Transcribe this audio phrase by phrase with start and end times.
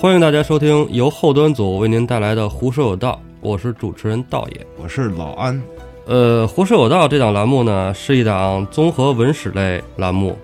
[0.00, 4.64] 欢迎大家收听由后端组为您带来的《胡说有道》，我是主持人道爷。
[4.80, 5.60] 我是老安，
[6.06, 10.38] 呃，《胡说有道》这档栏目呢，是一档综合文史类栏目。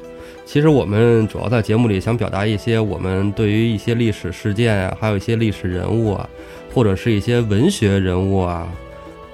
[0.45, 6.29] 其实我们主要在节目里想表达一些我们对于一些历史事件啊，还有一些历史人物啊，
[6.75, 8.67] 或者是一些文学人物啊、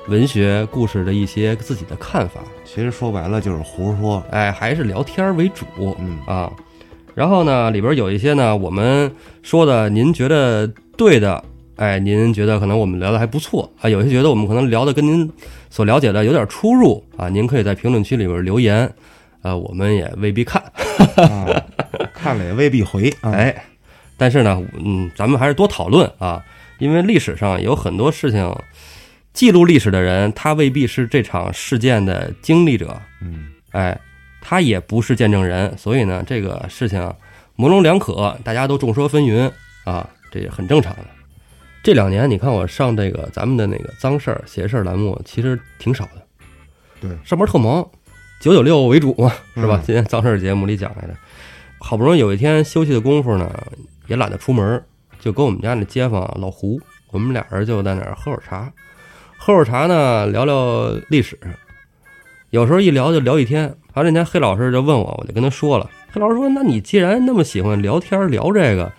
[0.09, 2.43] 文学故事的一些自己的看法。
[2.66, 4.23] 其实说白了就是胡说。
[4.30, 5.65] 哎，还是聊天儿为主。
[5.98, 6.52] 嗯啊，
[7.20, 10.66] 然后呢，里边有一些呢，我们说的您觉得
[10.97, 11.45] 对的，
[11.77, 15.30] 哎，您觉得可能我们聊的还不错啊，有些觉得我们可能聊的跟您
[15.69, 18.91] 所了解的有点出入啊，您可以在评论区里边留言，
[19.43, 20.63] 呃，我们也未必看，
[21.16, 21.63] 啊，
[22.15, 23.10] 看了也未必回。
[23.21, 23.54] 啊、哎，
[24.16, 26.43] 但是呢，嗯，咱们还是多讨论啊，
[26.79, 28.51] 因为历史上有很多事情，
[29.35, 34.01] 记录历史的人，他未必是这场事件的经历者，嗯，哎，
[34.51, 37.15] 他也不是见证人，所以呢，这个事情
[37.54, 39.48] 模棱两可，大家都众说纷纭
[39.84, 41.04] 啊，这也很正常的。
[41.84, 46.23] 这两年，你看我上这个咱们的那个脏事儿、邪事儿栏目，其实挺少的。
[47.01, 47.88] 对上班特忙，
[48.40, 49.76] 九九六为主嘛，是吧？
[49.76, 51.14] 嗯今天脏事儿节目里讲来的，
[51.79, 53.48] 好不容易有一天休息的功夫呢，
[54.09, 54.82] 也懒得出门，
[55.20, 56.80] 就跟我们家那街坊老胡，
[57.12, 58.73] 我们俩人就在那儿喝会儿茶，
[59.38, 61.38] 喝会儿茶呢，聊聊历史。
[62.51, 63.62] 有时候一聊就聊一天。
[63.62, 65.88] 然后那天黑老师就问我，我就跟他说了。
[66.12, 68.92] 黑老师说：“那你既然那么喜欢聊天聊这个，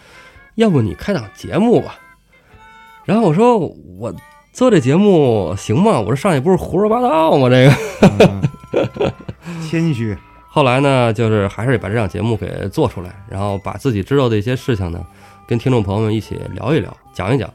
[0.55, 1.95] 要不你开档节目吧？”
[3.05, 3.57] 然后我说
[3.97, 4.13] ：“我
[4.51, 5.99] 做这节目行吗？
[5.99, 7.49] 我说上去不是胡说八道吗？
[7.49, 7.73] 这个。
[8.19, 9.11] 嗯
[9.69, 10.17] 谦虚。
[10.47, 15.01] 后来呢，就是还是把这档节目给做出来，然后把自己知道的一些事情呢，
[15.47, 17.49] 跟听众朋友们一起聊一聊，讲一讲。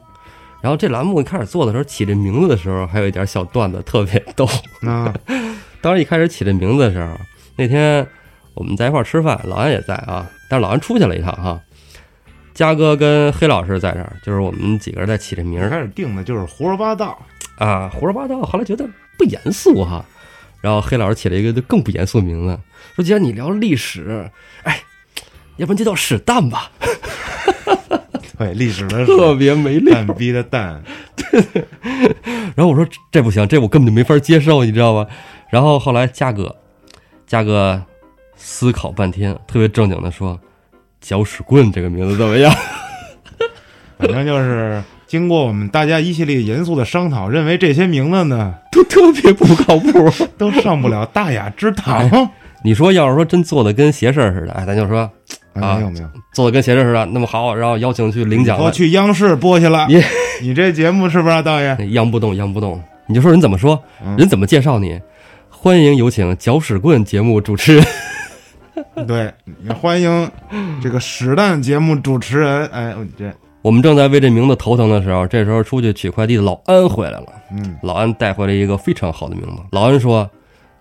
[0.61, 4.47] 然后这栏目一开始做的时候，起这名字的时候，还有一点小段子，特别逗。
[4.81, 5.13] 啊，
[5.81, 7.13] 当时一开始起这名字的时候，
[7.55, 8.05] 那天
[8.53, 11.59] 我们在一块儿吃饭，老安也在啊，但是老安出去了一趟哈。
[12.53, 17.17] 嘉哥跟黑老师在这儿，就是我们几个人在起这名儿开始定的就是胡说八道。
[17.59, 18.41] 啊，胡说八道。
[18.41, 18.83] 后来觉得
[19.17, 20.03] 不严肃哈，
[20.61, 22.59] 然后黑老师起了一个更不严肃的名字，
[22.95, 24.27] 说既然你聊历史，
[24.63, 24.81] 哎，
[25.57, 26.71] 要不然就叫史蛋吧，
[28.39, 29.93] 对，历史的 特别没料。
[29.93, 30.83] 蛋逼的蛋。
[32.55, 35.07] 然后我说这不行，这我根本就没法接受，你知道吧？
[35.49, 36.55] 然后后来嘉哥，
[37.25, 37.81] 嘉哥
[38.35, 40.39] 思考半天，特别正经的说
[41.01, 42.53] ：“搅屎棍这个名字怎么样
[43.97, 48.53] 反正就是经过我们大家一系列严肃的商讨，认为这些名字呢？
[48.71, 49.89] ”都特别不靠谱。
[50.37, 52.29] 都上不了大雅之堂。
[52.63, 55.09] 你说要是说真做的跟邪事儿似的，哎，咱就说
[55.53, 59.87] 啊没有没有，做的跟邪事儿似的，那么好，然后邀请去领奖我，去央视播去了。
[59.87, 60.01] 你
[60.41, 61.93] 你这节目是不是啊，导演？
[61.93, 62.81] 央不动，央不动。
[63.07, 64.99] 你就说人怎么说，嗯人怎么介绍你？
[65.59, 67.85] 欢迎有请搅屎棍节目主持人。
[69.07, 70.31] 对，也欢迎
[70.79, 72.67] 这个屎蛋节目主持人。
[72.67, 77.25] 哎，我这，我们正在为这名字头疼的时候，这时候出去取快递的老安回来了。
[77.51, 79.63] 嗯，老安带回来一个非常好的名字。
[79.71, 80.29] 老安说：“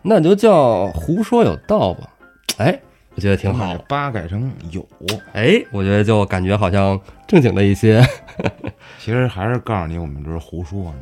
[0.02, 2.10] 那就叫胡说有道吧。”
[2.58, 2.78] 哎，
[3.14, 3.80] 我觉得挺好把。
[3.88, 4.86] 八改成有，
[5.32, 8.06] 哎，我觉得就感觉好像正经了一些。
[9.00, 10.94] 其实还是告诉你，我们这是胡说呢。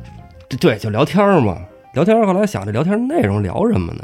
[0.47, 1.59] 对对，就聊天儿嘛，
[1.95, 2.27] 聊天儿。
[2.27, 4.03] 后来想这聊天内容聊什么呢？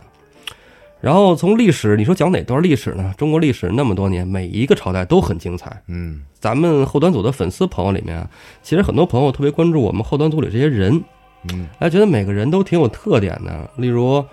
[1.01, 3.13] 然后从历史，你说讲哪段历史呢？
[3.17, 5.81] 中国历史那么多年，每一个朝代都很精彩。
[5.87, 8.27] 嗯咱们后端组的粉丝朋友里面啊，
[8.63, 11.03] 其实很多朋友特别关注我们后端组里这些人，
[11.51, 13.69] 嗯，哎，觉得每个人都挺有特点的。
[13.77, 14.23] 例如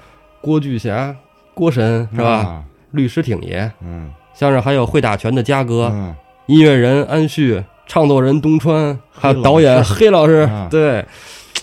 [0.40, 1.14] 郭巨侠、
[1.52, 2.30] 郭神是吧？
[2.30, 2.64] 啊？
[2.92, 6.14] 律师挺爷，嗯，像是还有会打拳的嘉哥，嗯，
[6.46, 10.48] 音乐人安旭，唱作人东川，还有导演师黑老师。
[10.50, 11.04] 啊对，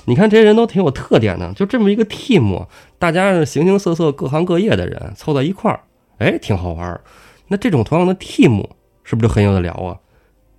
[0.05, 2.65] 你看这些人都挺有特点的，就这么一个 team，
[2.97, 5.79] 大家是形形色色、各行各业的人凑在一块儿，
[6.19, 7.01] 哎，挺好玩儿。
[7.47, 8.65] 那这种同样的 team
[9.03, 9.97] 是不是就很有的聊啊？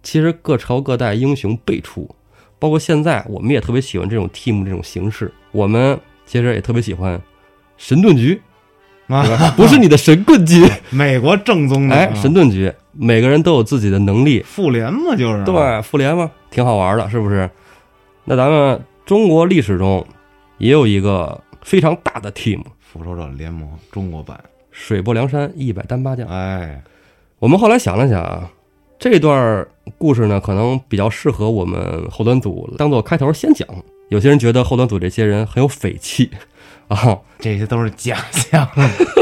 [0.02, 2.08] 其实各朝各代英雄辈出，
[2.58, 5.32] 包括现在我们也特别喜欢这种 team 这种形式。
[5.52, 7.20] 我们其实也特别喜欢
[7.76, 8.40] 神盾局，
[9.08, 9.24] 啊，
[9.56, 17.48] 不是你的神棍局， 美国正宗的，神盾局，每个人都有自己的能力，复联嘛，就是对，复联嘛，挺好玩的，是不是？
[18.24, 20.04] 那咱们中国历史中
[20.58, 24.38] 也有一个非常大的 team，复仇者联盟中国版，
[24.72, 26.26] 水泊梁山一百单八将。
[26.26, 26.82] 哎，
[27.38, 28.50] 我们后来想了想啊，
[28.98, 29.64] 这段
[29.96, 33.66] 故事呢，可能比较适合我们后端组当做开头先讲。
[34.08, 36.28] 有些人觉得后端组这些人很有匪气
[36.88, 38.68] 啊，这些都是假象。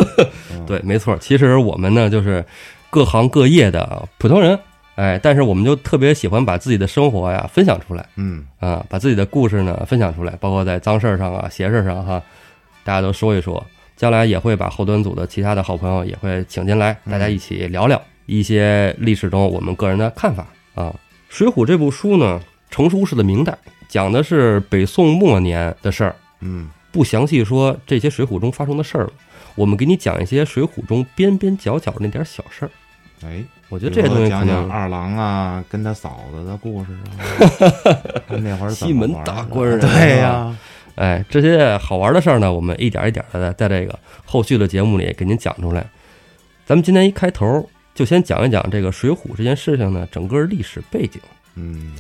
[0.67, 1.15] 对，没错。
[1.19, 2.43] 其实我们呢，就是
[2.89, 4.59] 各行各业的普通人，
[4.97, 12.23] 哎，但是我们就特别喜欢把自己的生活呀分享出来嗯，啊，把自己的故事呢分享出来，包括在脏事儿上啊、邪事儿上哈，
[12.85, 13.65] 大家都说一说。
[13.97, 20.93] 将来也会把后端组的其他的好朋友也会请进来，大家一起聊聊一些历史中我们个人的看法啊。
[21.29, 23.57] 水浒》这部书呢，成书是在明代，
[23.89, 29.13] 讲的是北宋末年的事儿，嗯不详细说这些《水浒》中发生的事儿了。
[29.55, 32.71] 我们给你讲一些《水浒》中边边角角的那点小事儿。
[33.23, 37.23] 哎，我觉得这些东西可讲讲能二郎啊跟他嫂子的故事啊，
[38.29, 40.55] 他那会儿西门大官人对呀，
[40.97, 45.87] 哎，这些好玩的事儿呢，我们一点一点的在这个后续的节目里给您讲出来。
[46.67, 51.21] 咱们今天一开头就先讲一讲这个《水浒》这件事情呢，整个历史背景。
[51.57, 51.95] 嗯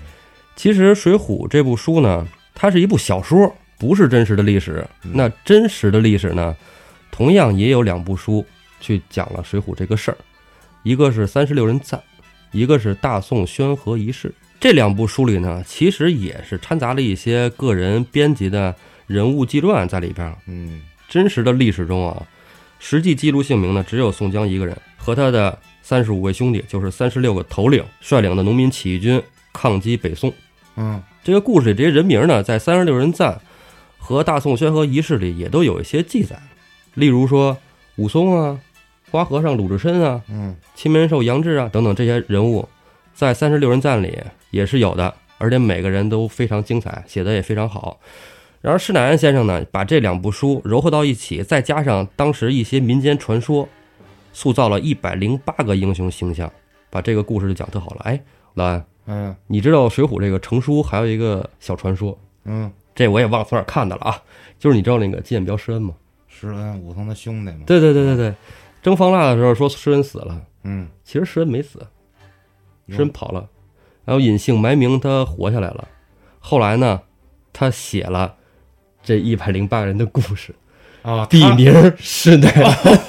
[0.56, 4.86] 其实《水浒》这部书呢，它是一部小说，不是真实的历史。
[5.02, 6.54] 嗯那真实的历史呢，
[7.10, 8.44] 同样也有两部书
[8.80, 10.16] 去讲了《水浒》这个事儿，
[10.84, 11.98] 一个是《三十六人赞》，
[12.52, 14.28] 一个是《大宋宣和遗事》。
[14.60, 18.74] 这两部书里呢，其实也是掺杂了一些个人编辑的
[19.06, 20.36] 人物纪传在里边儿。
[20.46, 22.22] 嗯真实的历史中啊，
[22.78, 29.22] 实际记录姓名呢，只有宋江一个人和他的三十五位兄弟，就是三十六个头领率领的农民起义军
[29.54, 30.30] 抗击北宋。
[30.76, 33.32] 嗯这个故事里这些人名呢，在《三十六人赞》
[33.98, 36.38] 和《大宋宣和遗事》里也都有一些记载，
[36.92, 37.56] 例如说
[37.96, 38.58] 武松啊、
[39.14, 42.68] 花和尚鲁智深啊、嗯青面兽杨志啊等等这些人物，
[43.14, 44.18] 在《三十六人赞》里
[44.50, 48.00] 也是有的，而且每个人都非常精彩，写的也非常好。
[48.60, 53.68] 然而施耐庵先生呢，把这两部书糅合到一起，再加上当时一些民间传说，
[54.32, 56.50] 塑造了一百零八个英雄形象，
[56.90, 58.00] 把这个故事就讲特好了。
[58.00, 58.20] 哎，
[58.54, 64.20] 老安，嗯你知道《水浒》这个成书还有一个小传说，嗯，这我也忘了从哪儿看的了啊，
[64.58, 65.94] 就是你知道那个金眼彪施恩吗？
[66.26, 68.34] 施恩武松的兄弟嘛，对对对对对，
[68.84, 71.78] 征方腊的时候说诗人死了，嗯，其实诗人没死，
[72.90, 73.48] 诗人跑了，
[74.04, 75.88] 然后隐姓埋名，他活下来了。
[76.38, 77.00] 后来呢，
[77.50, 78.34] 他写了
[79.02, 80.54] 这一百零八人的故事，
[81.00, 83.08] 啊，笔名施耐庵，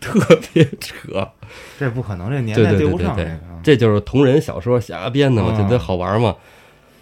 [0.00, 1.28] 特别扯。
[1.76, 3.32] 这不可能，这年代对对对不上对对。
[3.32, 6.36] 这个啊，这就是同人小说瞎编的嘛，啊觉得好玩嘛。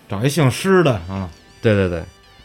[0.09, 1.29] 找一姓施的啊，
[1.61, 2.03] 对对对。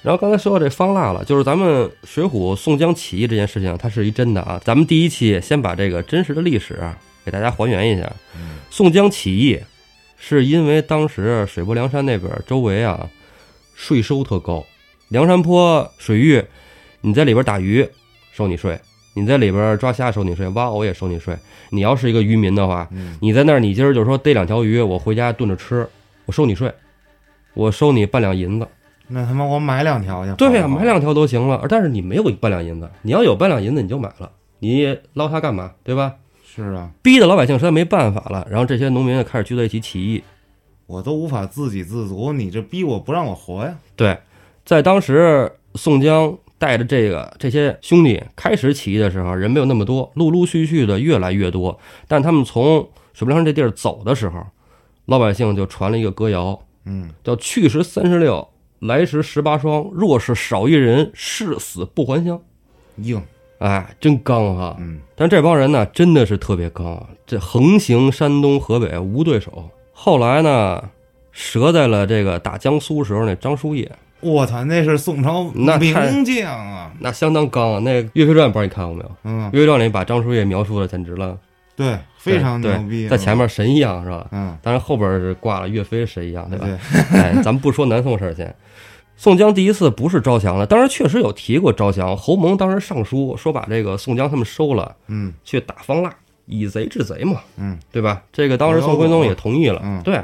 [0.07, 4.57] 然后刚才说到这方腊了，就是咱们《水浒》宋江起义这件事情，它是一真的啊。
[4.63, 8.09] 咱们第一期先把这个真实的历史啊给大家还原一下。
[8.37, 9.59] 嗯宋江起义
[10.17, 13.09] 是因为当时水泊梁山那边周围啊
[13.75, 14.65] 税收特高，
[15.09, 16.41] 梁山坡水域，
[17.01, 17.85] 你在里边打鱼
[18.31, 18.79] 收你税，
[19.13, 21.35] 你在里边抓虾收你税，挖藕也收你税。
[21.69, 25.85] 你要是一个渔民的话，嗯你在那儿，你今儿就说逮两条鱼，我回家炖着吃，
[26.25, 26.71] 我收你税，
[27.53, 28.65] 我收你半两银子。
[29.07, 35.71] 那他妈我买两条去，对呀、买两条都行了，但是你没有半两银子，你要有半两银子你就买了，你捞它干嘛？
[35.83, 36.15] 对吧？
[36.45, 40.23] 是啊，逼得老百姓实在没办法了，然后这些农民就开始聚在一起起义。
[40.87, 44.17] 我都无法自给自足，你这逼我不让我活呀，对，
[44.65, 51.79] 在当时宋江带着这个这些兄弟开始起义的时候，人没有那么多，陆陆续续的越来越多。
[52.07, 54.43] 但他们从水泊梁山这地儿走的时候，
[55.05, 58.47] 老百姓就传了一个歌谣，嗯叫“去时三十六，
[58.79, 62.39] 来时十八双，若是少一人，誓死不还乡。
[62.97, 63.21] 硬，”
[63.59, 64.75] 哎，真刚哈！
[64.79, 69.69] 嗯但这帮人呢，真的是特别刚啊，这横行山东河北无对手。
[69.91, 70.83] 后来呢，
[71.31, 77.79] 折在了这个打江苏时候那张叔夜，我操，那是宋朝名将啊，那相当刚啊！
[77.83, 79.09] 那《岳飞传》不知道你看过没有？
[79.23, 81.35] 《嗯，岳飞传》里把张叔夜描述的简直了，
[81.75, 81.97] 对，
[82.33, 84.27] 非常对牛逼，在前，面神一样是吧？
[84.31, 86.65] 嗯，当然后边是挂了岳飞神一样，对吧？
[86.65, 88.53] 对，哎，咱们不说南宋事儿先。
[89.15, 92.15] 宋江第一次不是招降了，当然确实有提过招降。
[92.15, 96.13] 侯蒙当时上书说把这个宋江他们收了，嗯去打方腊，
[96.45, 98.21] 以贼制贼嘛，嗯对吧？
[98.31, 99.81] 这个当时宋徽宗也同意了。
[99.83, 100.23] 嗯对，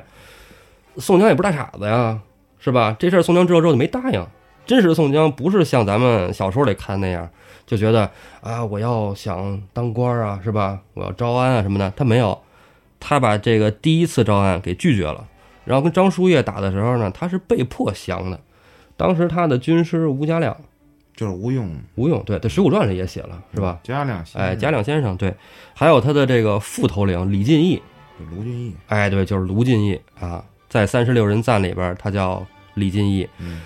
[0.98, 2.20] 宋江也不是大傻子呀，
[2.60, 2.96] 是吧？
[3.00, 4.24] 这事儿宋江知道之后就没答应。
[4.66, 7.28] 真实的宋江不是像咱们小说里看那样，
[7.66, 8.10] 就觉得
[8.42, 10.80] 啊，我要想当官啊，是吧？
[10.94, 12.40] 我要招安啊什么的，他没有，
[13.00, 15.28] 他把这个第一次招安给拒绝了。
[15.66, 18.40] 然后跟张叔夜打的时候呢，他是被迫降的。
[18.98, 20.56] 当时他的军师吴家亮，
[21.16, 23.80] 就是吴用，吴用，对，在《水浒传》里也写了，是吧？
[23.82, 25.34] 家亮先生，哎，贾亮先生，对，
[25.74, 27.82] 还有他的这个副头领李进义，
[28.30, 33.28] 卢俊义，哎，对，就是卢俊义啊，在三十六人赞里边，他叫李进义。
[33.40, 33.62] 嗯，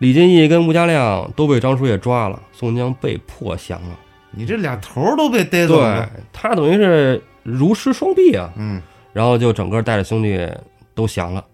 [0.00, 3.98] 李进义跟吴家亮都被张叔夜抓了，宋江被迫降了。
[4.30, 8.80] 你这俩头儿都被逮走对了，他等于是如失双臂啊，嗯
[9.12, 10.48] 然后就整个带着兄弟
[10.94, 11.44] 都降了。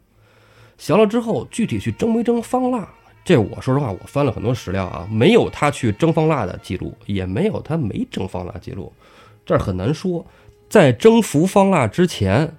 [0.78, 2.88] 降了之后，具体去征没征方腊，
[3.24, 8.92] 这我说实话，我翻了很多史料啊，没有他去征方腊的记录，也没有他没征方腊记录，
[9.44, 10.24] 这儿很难说。
[10.68, 12.54] 在征服方腊之前，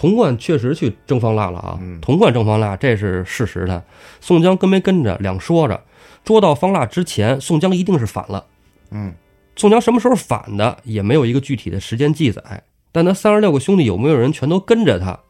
[0.00, 3.84] 童贯确实去征方腊了啊，嗯童贯征方腊这是事实的。
[4.18, 5.78] 宋江跟没跟着两说着，
[6.24, 8.46] 捉到方腊之前，宋江一定是反了。
[8.92, 9.12] 嗯
[9.56, 12.62] 宋江什么时候反的，也没有一个具体的时间记载。
[12.90, 15.20] 但他三十六个兄弟有没有人全都跟着他，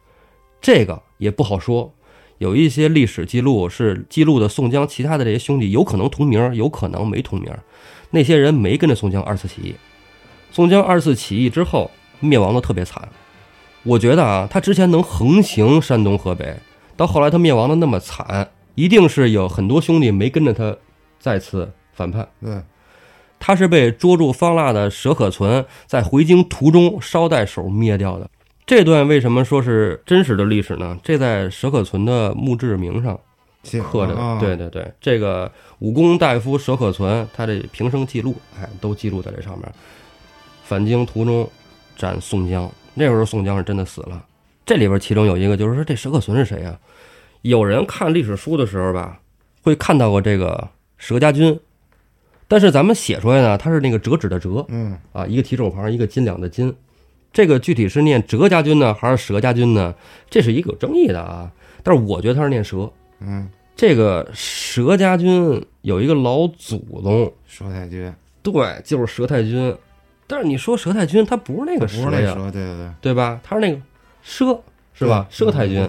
[0.61, 1.93] 这个也不好说。
[2.37, 7.53] 有一些历史记录是记录的宋江其他的这些兄弟有可能同名，有可能没同名。
[8.11, 9.75] 那些人没跟着宋江二次起义。
[10.49, 13.09] 宋江二次起义之后灭亡的特别惨。
[13.83, 16.55] 我觉得啊，他之前能横行山东河北，
[16.95, 20.75] 到后来他灭亡的那么惨，一定是有很多兄弟没跟着他
[21.19, 22.27] 再次反叛。
[22.41, 22.61] 对，
[23.39, 28.29] 他是被捉住方腊的佘可存在回京途中捎带手灭掉的。
[28.67, 30.97] 这段为什么说是真实的历史呢？
[31.03, 33.19] 这在佘可存的墓志铭上
[33.91, 34.15] 刻着。
[34.15, 39.69] 啊对对对，这个武功大夫佘可存他的平生记录，哎，都记录在这上面。
[40.63, 41.49] 返京途中
[41.97, 44.25] 斩宋江，那时候宋江是真的死了。
[44.65, 46.79] 这里边其中有一个就是说，这佘克存是谁啊？
[47.41, 49.19] 有人看历史书的时候吧，
[49.63, 50.69] 会看到过这个
[50.99, 51.59] 佘家军，
[52.47, 56.73] 但是咱们写出来呢，它是那个折纸的折，嗯，啊，一个提手旁，一个斤两的斤。
[57.33, 59.95] 这个具体是念佘家军呢，还是佘家军呢？
[60.29, 61.51] 这是一个有争议的啊。
[61.81, 62.91] 但是我觉得他是念佘。
[63.19, 69.75] 嗯，这个佘家军有一个老祖宗，佘太君对，就是佘太君。
[70.31, 73.37] 但是你说佘太君，他不是那个佘呀，对对对，对吧？
[73.43, 73.77] 他是那个
[74.25, 74.57] 佘，
[74.93, 75.27] 是吧？
[75.29, 75.85] 佘太君。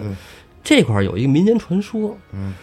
[0.61, 2.53] 这块儿有一个民间传说，嗯，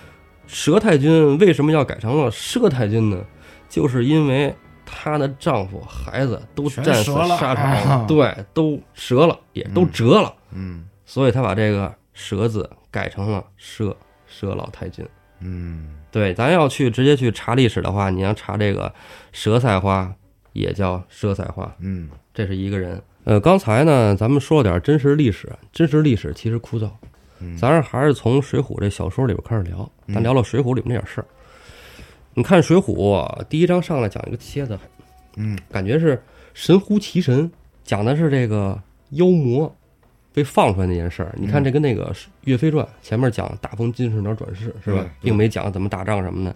[0.47, 2.31] 佘太君为什么要改成了？
[2.31, 3.25] 佘太君呢？
[3.71, 10.85] 就是因为她的丈夫、孩子都战死沙啊场， 对，都折了，也都折了，嗯。
[11.07, 13.95] 所以她把这个“佘”字改成了“佘”，
[14.31, 15.07] 佘老太君。
[15.41, 15.97] 嗯。
[16.11, 18.93] 对，咱要去直接去查历史的话，你要查这个
[19.33, 20.13] 佘菜花，
[20.53, 22.09] 也叫佘彩花，嗯。
[22.33, 23.03] 这是一个人。
[23.25, 26.89] 呃，刚才呢，咱们说了点真实历史，真实历史其实枯燥，
[27.41, 29.79] 嗯，咱是还是从《水浒》这小说里边开始聊，
[30.09, 31.27] 咱嗯聊聊《水浒》里面那点事儿。
[32.33, 32.83] 你看《水浒》
[33.49, 34.79] 第一章上来讲一个蝎子，
[35.37, 35.59] 嗯。
[35.71, 36.23] 感觉是
[36.55, 37.51] 神乎其神，
[37.85, 38.81] 讲的是这个
[39.11, 39.75] 妖魔
[40.33, 41.35] 被放出来那件事儿。
[41.37, 42.13] 你看这跟那个
[42.45, 45.05] 《岳飞传》前面讲大风金翅鸟转世是吧？
[45.21, 46.55] 并没讲怎么打仗什么的。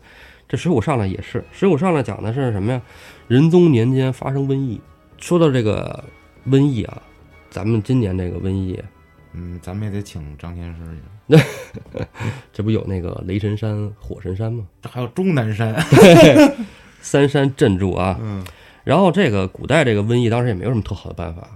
[0.49, 2.81] 这《水浒》上来也是，《水浒》上来讲的是什么呀？
[3.29, 4.81] 仁宗年间发生瘟疫。
[5.19, 6.05] 说到这个
[6.49, 7.03] 瘟疫啊，
[7.51, 8.79] 咱们今年这个瘟疫，
[9.33, 12.05] 嗯，咱们也得请张天师去，那
[12.53, 14.67] 这不有那个雷神山、火神山吗？
[14.83, 15.75] 这还有终南山，
[17.01, 18.19] 三山镇住啊。
[18.21, 18.45] 嗯
[18.83, 21.49] 然后这个古代这个瘟疫当时也没有什么特好的办法，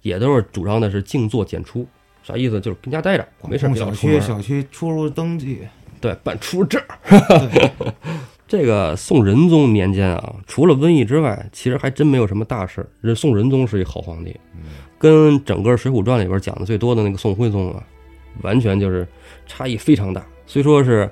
[0.00, 1.86] 也都是主张的是静坐简出，
[2.22, 2.58] 啥意思？
[2.58, 5.68] 就是跟家待着，没事儿小区小区出入登记，
[6.00, 7.94] 对，办出入证儿。
[8.52, 12.86] 这个宋仁宗年间啊，除了瘟疫之外，其实还真没有什么大事儿。
[13.02, 14.38] 这宋仁宗是一好皇帝，
[14.98, 17.82] 跟整个《水浒传》里边讲的最多的那个宋徽宗啊，
[18.42, 19.08] 完全就是
[19.46, 20.22] 差异非常大。
[20.46, 21.08] 虽说是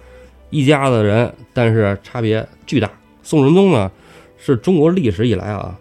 [0.50, 2.90] 一家子人，但是差别巨大。
[3.22, 3.90] 宋仁宗呢，
[4.36, 5.74] 是中国历史以来啊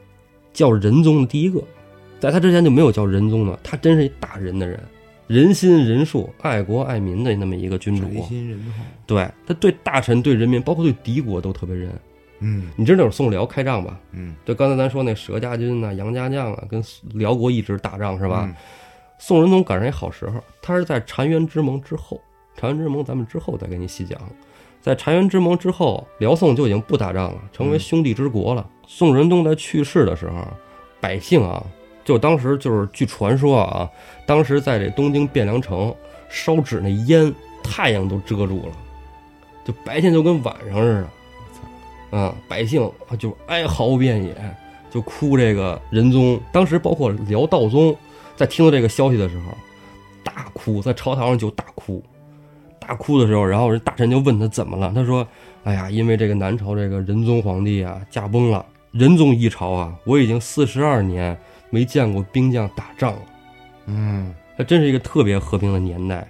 [0.54, 1.62] 叫仁宗的第一个，
[2.22, 4.80] 在他之前就没有叫仁宗的，他真是一大仁的人，
[5.30, 8.08] 仁心仁术、爱国爱民的那么一个君主。
[8.08, 11.92] 宅心仁厚，对他对大臣、对人民，包括对敌国都特别仁。
[12.40, 14.00] 嗯你知道那会儿宋辽开仗吧？
[14.12, 16.84] 嗯就刚才咱说那佘家军呐、杨家将啊，跟
[17.14, 18.52] 辽国一直打仗是是吧？？
[19.20, 22.20] 宋仁宗赶上一好时候，他是在澶渊之盟之后，
[22.60, 24.20] 澶渊之盟咱们之后再给你细讲。
[24.82, 28.68] 在澶渊之盟之后，辽宋就已经不打仗了，成为嗯兄弟之国了。
[28.88, 30.48] 宋仁宗在去世的时候，
[31.00, 31.64] 百姓啊，
[32.10, 33.88] 就当时就是据传说啊，
[34.26, 35.94] 当时在这东京汴梁城
[36.28, 37.32] 烧纸那烟，
[37.64, 38.74] 太阳都遮住了，
[39.64, 41.06] 就白天就跟晚上似
[42.12, 42.18] 的。
[42.18, 44.34] 啊，百姓就哀嚎遍野，
[44.90, 46.42] 就哭这个仁宗。
[46.52, 47.96] 当时包括辽道宗，
[48.36, 49.56] 在听到这个消息的时候，
[50.24, 52.04] 大哭，在朝堂上就大哭，
[52.80, 55.28] 大哭的时候，然后人大臣就问他怎么了，他说
[55.64, 61.40] ：“哎呀，因为这个南朝这个仁宗皇帝啊驾崩了，仁宗一朝啊，我已经四十二年
[61.70, 63.22] 没见过兵将打仗了。”
[63.88, 66.30] 嗯还真是一个特别和平的年代。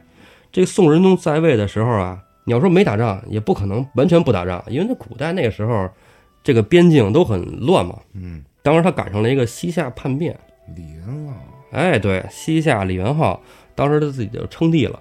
[0.51, 5.89] 这个宋仁宗在位的时候啊，你要说没打仗，也不可能完全不打仗，因为那古代那个时候，
[6.43, 7.99] 这个边境都很乱嘛。
[8.13, 10.39] 嗯，当时他赶上了一个西夏叛变，
[10.75, 11.33] 李元昊，
[11.71, 13.41] 哎，对，西夏李元昊
[13.75, 14.99] 当时他自己就称帝了。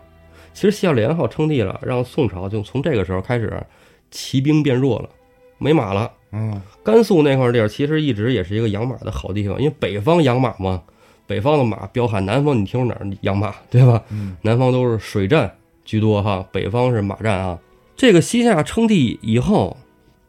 [0.52, 3.62] 其实西夏李元昊称帝了，让宋朝就从这个时候开始
[4.11, 5.09] 骑兵变弱了，
[5.58, 6.12] 没马了。
[6.30, 10.82] 嗯甘肃那块地儿其实一直也是一个养马的好地方，因为北方养马嘛，
[11.26, 14.02] 北方的马彪悍，南方你听说哪儿养马，对吧？
[14.10, 17.58] 嗯南方都是水战居多哈，北方是马战啊。
[17.96, 19.76] 这个西夏称帝以后，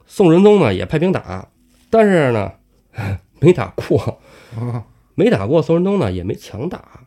[0.07, 1.47] 宋仁宗呢也派兵打，
[1.89, 2.51] 但是呢
[3.39, 4.19] 没打过，
[4.57, 4.83] 啊
[5.15, 5.61] 没打过。
[5.61, 7.01] 宋仁宗呢也没强打，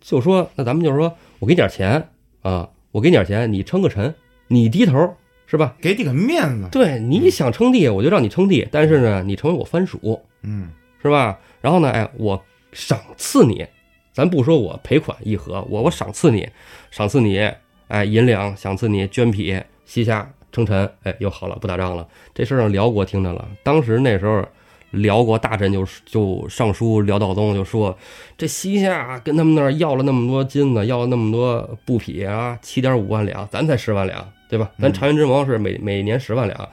[0.00, 2.08] 就说那咱们就是说我给你点钱
[2.42, 4.14] 啊，我给你点钱，你称个臣，
[4.48, 5.14] 你低头
[5.50, 5.74] 是吧？
[5.80, 10.70] 给你个面子，对，你想称帝，我就让你称帝，但是呢，你成为我藩属嗯
[11.02, 11.38] 是吧？
[11.60, 12.40] 然后呢，哎，我
[12.72, 13.66] 赏赐你
[14.12, 16.48] 咱不说我赔款议和，我我赏赐你，
[16.90, 17.50] 赏赐你，
[17.88, 22.06] 哎，银两，赏赐你绢匹，西夏称臣，哎，又好了，不打仗了。
[22.34, 24.44] 这事儿让辽国听着了，当时那时候。
[24.92, 27.94] 辽国大臣就就上书辽道宗，就说
[28.38, 34.70] 这西夏跟他们那儿要了那么多金子，要了那么多布匹啊，七点五万两，咱才十万两，对吧？
[34.78, 36.68] 咱澶渊之盟是每每年十万两，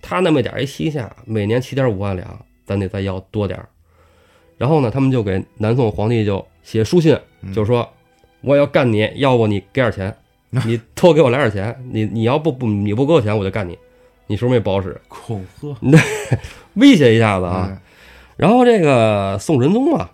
[0.00, 3.68] 他那么点儿一西夏，每年七点五万两，咱得再要多点儿。
[4.56, 7.18] 然后呢，他们就给南宋皇帝就写书信，
[7.52, 7.88] 就说
[8.40, 10.16] 我要干你，要不你给点钱，
[10.64, 13.76] 你多给我来点钱，你你要不不你不给我钱，我就干你，
[14.26, 15.00] 你是不是也不好使？
[15.08, 15.98] 恐吓，
[16.74, 17.80] 威胁一下子啊，
[18.36, 20.12] 然后这个宋仁宗啊，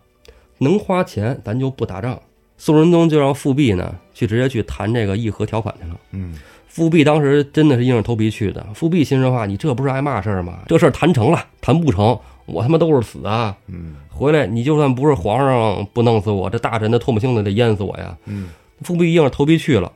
[0.59, 2.21] 能花钱，咱就不打仗。
[2.57, 6.01] 宋仁宗就让富弼呢去直接去谈这个议和条款去了。
[6.13, 6.39] 嗯，
[6.75, 8.67] 富弼当时真的是硬着头皮去的。
[8.75, 10.59] 富弼心说话，你这不是挨骂事儿吗？
[10.67, 13.57] 这事儿谈成了，谈不成，我他妈都是死啊！
[13.69, 18.19] 嗯，回来你就算不是皇上不弄死我，这大臣的唾沫星子得淹死我呀！
[18.25, 18.49] 嗯，
[18.83, 19.93] 富弼硬着头皮去了，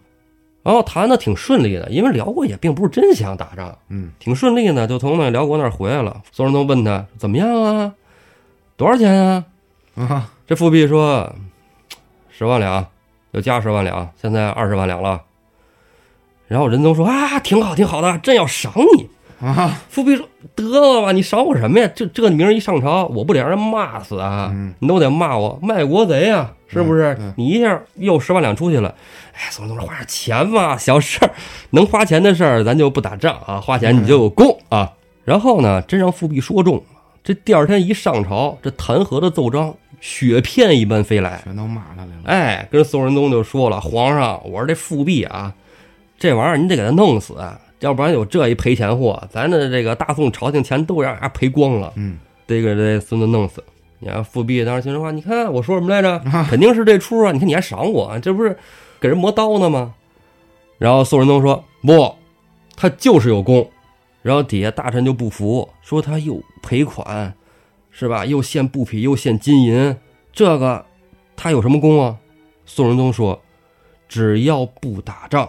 [0.63, 3.77] 然后谈的挺顺利的，因为辽国也并不是真想打仗。
[3.89, 6.23] 嗯，挺顺利的，就从那辽国那儿回来了。
[6.31, 7.93] 宋仁宗问他怎么样啊？
[8.77, 9.45] 多少钱啊？
[9.97, 11.35] 啊，这富弼说
[12.31, 12.87] 十万两，
[13.33, 15.21] 又加十万两，现在二十万两了。
[16.49, 19.09] 然后仁宗说啊，挺好，挺好的，朕要赏你。
[19.41, 20.27] 啊，富弼说
[20.57, 21.89] 得了吧，你赏我什么呀？
[21.95, 24.51] 这这名儿一上朝，我不得让人骂死啊？
[24.53, 27.17] 嗯你都得骂我卖国贼啊、是不是？
[27.37, 28.93] 你一下又十万两出去了，
[29.35, 31.31] 哎，宋仁宗说花点钱嘛，小事儿，
[31.71, 34.91] 能花钱的事儿咱就不打仗啊，花钱你就有功啊。
[35.25, 36.83] 然后呢，真让富弼说中了，
[37.23, 42.23] 这第二天一上朝，这弹劾的奏章雪片一般飞来，全都骂他来了。
[42.25, 45.55] 哎，跟宋仁宗就说了，皇上，我说这富弼啊，
[46.19, 47.37] 这玩意儿你得给他弄死，
[47.81, 53.63] 要不然有这一赔钱货，咱的这个大宋朝廷钱都让人家赔光了，嗯，得给这孙子弄死。
[54.01, 56.19] 你看富弼当时心说话，你看我说什么来着？
[56.49, 57.33] 肯定是这出啊！
[57.33, 58.57] 你看你还赏我，这不是
[59.01, 59.95] 给人磨刀呢吗？
[60.79, 62.15] 然后宋仁宗说不，
[62.77, 63.69] 他就是有功。
[64.23, 67.33] 然后底下大臣就不服，说他又赔款，
[67.91, 68.25] 是吧？
[68.27, 69.97] 又献布匹，又献金银，
[70.33, 70.85] 这个
[71.37, 72.17] 他有什么功啊？
[72.67, 73.41] 宋仁宗说，
[74.09, 75.49] 只要不打仗，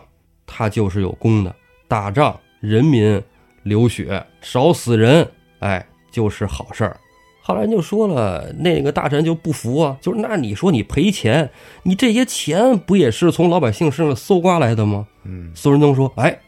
[0.49, 1.55] 他就是有功的。
[1.87, 3.21] 打仗，人民
[3.61, 6.99] 流血，少死人，哎，就是好事儿。
[7.41, 11.49] 后来就说了，那个大臣就不服啊，就是那你说你赔钱，
[11.83, 15.07] 你这些钱不也是从老百姓身上搜刮来的吗？
[15.23, 16.39] 嗯，宋仁宗说：“哎，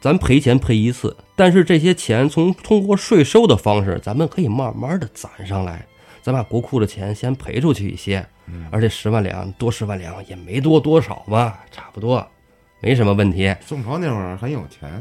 [0.00, 5.84] 咱赔钱赔一次，但是这些钱从通过税收的方式，咱们可以慢慢的攒上来。
[6.22, 12.26] 咱把国库的钱先赔出去一些，嗯而且十万两多十万两也没多多少吧，差不多，
[12.84, 13.56] 没什么问题。
[13.62, 15.00] 宋朝那会儿很有钱啊。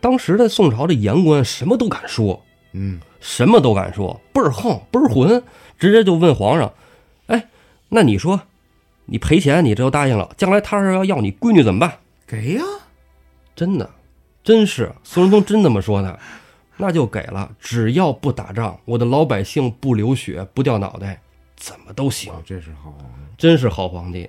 [0.00, 2.40] 当时的宋朝的言官什么都敢说，
[2.72, 5.42] 嗯，什么都敢说，倍儿横倍儿混，
[5.76, 6.72] 直接就问皇上：
[7.26, 7.48] 哎，
[7.88, 8.40] 那你说，
[9.06, 12.62] 你赔钱你这都答应了，将来他是要要你闺女怎么办？”给呀。
[13.56, 13.90] 真的，
[14.44, 16.16] 真是宋仁宗真这么说的，
[16.76, 21.20] 那就给了，只要不打仗，我的老百姓不流血不掉脑袋，
[21.56, 22.32] 怎么都行。
[22.32, 22.94] 哦，这是好。
[23.36, 24.28] 真是好皇帝。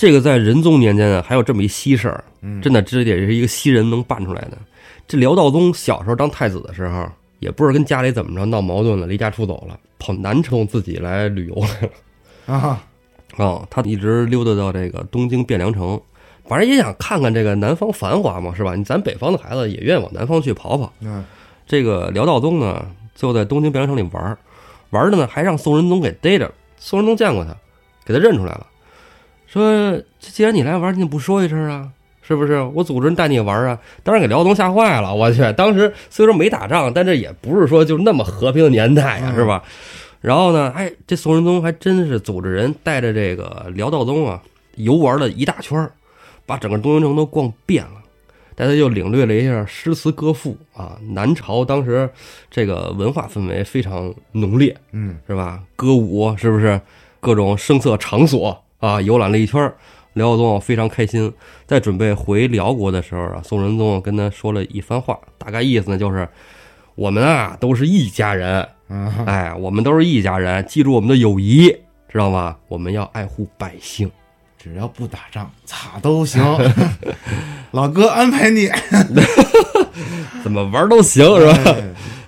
[0.00, 4.56] 这个在仁宗年间啊，还有这么一稀事儿，嗯，真的这也是一个稀人能办出来的。
[5.06, 7.06] 这辽道宗小时候当太子的时候，
[7.38, 12.56] 也不知道跟家里怎么着闹矛盾了，离家出走了，跑南城自己来旅游来了。
[12.56, 12.82] 啊，
[13.36, 16.00] 哦，他一直溜达到这个东京汴梁城，
[16.46, 18.74] 反正也想看看这个南方繁华嘛，是吧？
[18.74, 20.90] 你咱北方的孩子也愿意往南方去跑跑。
[21.00, 21.22] 嗯，
[21.66, 24.38] 这个辽道宗呢，就在东京汴梁城里玩儿，
[24.88, 26.54] 玩的呢还让宋仁宗给逮着了。
[26.78, 27.54] 宋仁宗见过他，
[28.06, 28.66] 给他认出来了，
[29.52, 31.90] 说：“既然你来玩，你怎么不说一声啊？
[32.22, 32.62] 是不是？
[32.72, 35.12] 我组织人带你玩啊！”当然给辽道宗吓坏了。
[35.12, 39.60] 我去，当时虽说没打仗，但这也不是说就那么和平的年代呀、嗯是吧？
[40.20, 44.40] 然后呢，哎，这宋仁宗还真是组织人带着这个辽道宗啊
[44.76, 45.90] 游玩了一大圈儿，
[46.46, 47.92] 把整个东京城都逛遍了。
[48.54, 52.08] 大家又领略了一下诗词歌赋啊，南朝当时
[52.50, 55.60] 这个文化氛围非常浓烈，嗯，是吧？
[55.74, 56.80] 歌舞是不是
[57.18, 59.00] 各种声色场所啊？
[59.00, 59.72] 游览了一圈，
[60.14, 61.32] 辽道宗非常开心。
[61.66, 66.28] 在准备回辽国的时候啊，宋仁宗跟他说了一番话，大概意思呢就是：
[66.96, 71.68] 我们啊都是一家人，啊，哎，我们都是一家人，记住我们的友谊，
[72.08, 72.56] 知道吗？
[72.66, 74.10] 我们要爱护百姓。
[74.62, 76.42] 只要不打仗，咋都行。
[77.72, 78.68] 老哥安排你，
[80.44, 81.58] 怎么玩都行，是吧？
[81.64, 81.82] 哎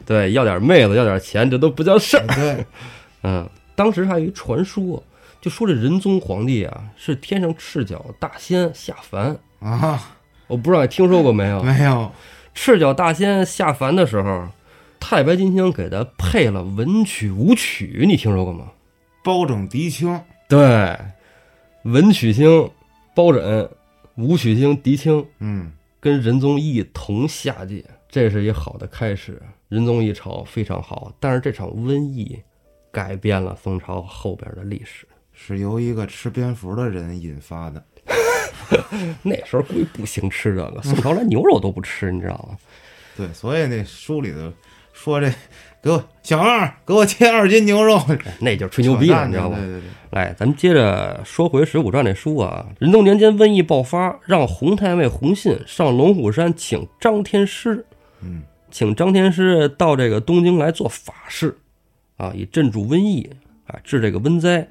[0.06, 2.26] 对，要点妹子，要点钱，这都不叫事儿。
[2.34, 2.64] 对，
[3.22, 5.02] 嗯，当时还有一传说，
[5.42, 11.60] 就说这仁宗皇帝啊是天上赤脚大仙下凡，啊，我不知道你听说过没有？
[11.64, 12.12] 没有，
[12.54, 14.46] 赤脚大仙下凡的时候，
[15.00, 18.70] 太白金星给他配了文曲武曲，你听说过吗？
[19.24, 20.96] 包拯狄青，对，
[21.82, 22.70] 文曲星
[23.12, 23.68] 包拯，
[24.14, 29.42] 武曲星狄青嗯，跟仁宗一同下界，这是一好的开始。
[29.68, 32.40] 仁宗一朝非常好，但是这场瘟疫
[32.92, 35.04] 改变了宋朝后边的历史。
[35.44, 37.84] 是由一个吃蝙蝠的人引发的。
[39.22, 42.56] 那时候估计不行吃这个，宋朝连牛肉都不吃，你知道吗？
[43.16, 44.52] 对，所以那书里头
[44.92, 45.30] 说这，
[45.82, 48.00] 给我小二，给我切二斤牛肉，
[48.40, 49.56] 那就是吹牛逼了，你知道吗？
[49.58, 52.66] 对对对，来，咱们接着说回《水浒传》这书啊。
[52.78, 57.84] 仁宗年间瘟疫爆发，让洪太尉洪信上龙虎山请张天师，
[58.22, 61.58] 嗯，请张天师到这个东京来做法事，
[62.16, 63.28] 啊，以镇住瘟疫，
[63.66, 64.66] 啊，治这个瘟灾。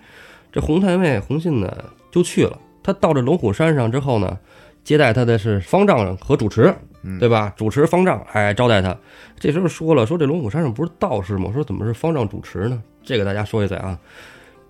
[0.52, 1.72] 这洪太尉洪信呢
[2.12, 2.58] 就去了。
[2.84, 4.38] 他到这龙虎山上之后呢，
[4.84, 7.54] 接待他的是方丈和主持，嗯对吧？
[7.56, 8.96] 主持方丈，哎，招待他。
[9.40, 11.52] 这时候说了，说这龙虎山上不是道士吗？
[11.54, 12.82] 说怎么是方丈主持呢？
[13.04, 13.98] 这个大家说一嘴啊。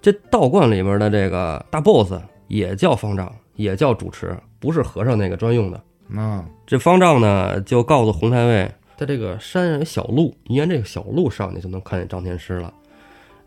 [0.01, 2.13] 这道观里面的这个大 boss
[2.47, 5.81] 也叫方丈，也叫主持，不是和尚那个专用的。
[6.15, 12.73] 啊这方丈呢，就告诉洪太尉，在这个山上有小路，你沿这个小路上，去就能看见张天师了。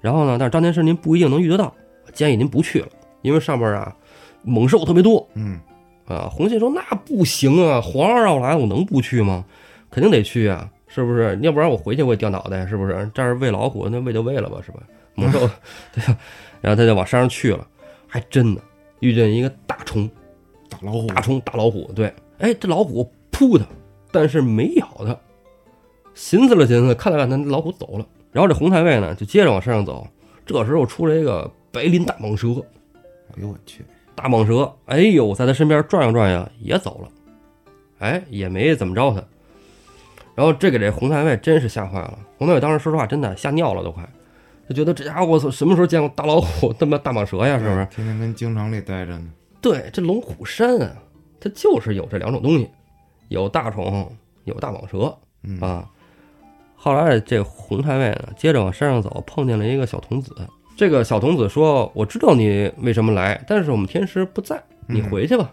[0.00, 1.74] 然后呢，但是张天师您不一定能遇得到，
[2.14, 2.88] 建议您不去了，
[3.22, 3.94] 因为上面啊
[4.42, 5.60] 猛兽特别多嗯，
[6.06, 6.28] 啊。
[6.30, 9.44] 洪信说那不行啊，皇上让我来，我能不去吗？
[9.90, 11.38] 肯定得去啊，是不是？
[11.42, 13.10] 要不然我回去我也掉脑袋，是不是？
[13.14, 14.78] 这儿喂老虎，那喂就喂了吧，是吧？
[15.14, 15.38] 猛兽，
[15.92, 16.16] 对吧？
[16.60, 17.66] 然后他就往山上去了，
[18.08, 18.60] 还真的
[19.00, 20.10] 遇见一个大虫，
[20.68, 23.64] 大老虎，大虫大老虎，对，哎，这老虎扑他，
[24.10, 25.16] 但是没咬他。
[26.14, 28.06] 寻思了寻思，看了看他，那老虎走了。
[28.32, 30.06] 然后这红太尉呢，就接着往山上走。
[30.44, 32.64] 这时候出来一个白鳞大蟒蛇，
[33.32, 33.84] 哎呦我去，
[34.14, 37.08] 大蟒蛇，哎呦，在他身边转悠转悠，也走了，
[37.98, 39.20] 哎，也没怎么着他。
[40.36, 42.16] 然后这给这红太尉真是吓坏了。
[42.38, 44.08] 红太尉当时说实话，真的吓尿了都快，
[44.68, 47.58] 就觉得这家伙我，什么时候见过大老虎、他妈大蟒蛇呀？
[47.58, 47.84] 是不是？
[47.86, 49.32] 天天跟京城里待着呢。
[49.60, 50.92] 对，这龙虎山啊，
[51.40, 52.70] 它就是有这两种东西，
[53.28, 54.08] 有大虫，
[54.44, 55.90] 有大蟒蛇嗯啊。
[56.76, 60.32] 后来这红太尉呢，接着往山上走，碰见了一个小童子。
[60.76, 65.52] 这个小童子说：“我知道你为什么来，但是我们天师不在，你嗯回去吧。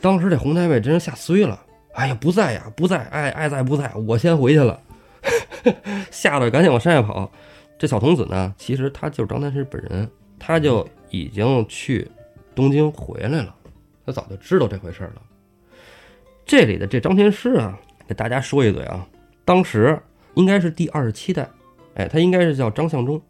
[0.00, 1.60] 当时这洪太尉真是吓衰了，
[1.92, 4.80] 哎呀，不在呀，不在，爱爱在不在，我先回去了，
[6.10, 7.30] 吓得赶紧往山下跑。
[7.78, 12.10] 这小童子呢，其实他就是张天师本人，他就已经去
[12.54, 13.54] 东京回来了，
[14.04, 15.22] 他早就知道这回事儿了。
[16.44, 19.06] 这里的这张天师啊，给大家说一嘴啊，
[19.44, 19.96] 当时
[20.34, 21.48] 应该是第二十七代，
[21.94, 23.20] 哎，他应该是叫张相忠。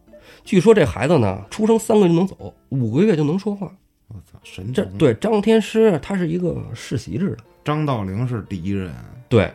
[0.48, 3.70] 据说这孩子呢，出生三个月就能走，五个月就能说话。
[4.06, 4.72] 我操，神！
[4.72, 7.36] 这对张天师，他是一个世袭制的。
[7.62, 8.90] 张道陵是第一人
[9.28, 9.52] 对，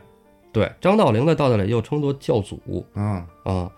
[0.52, 3.72] 对，张道陵在道教里又称作教祖啊，啊。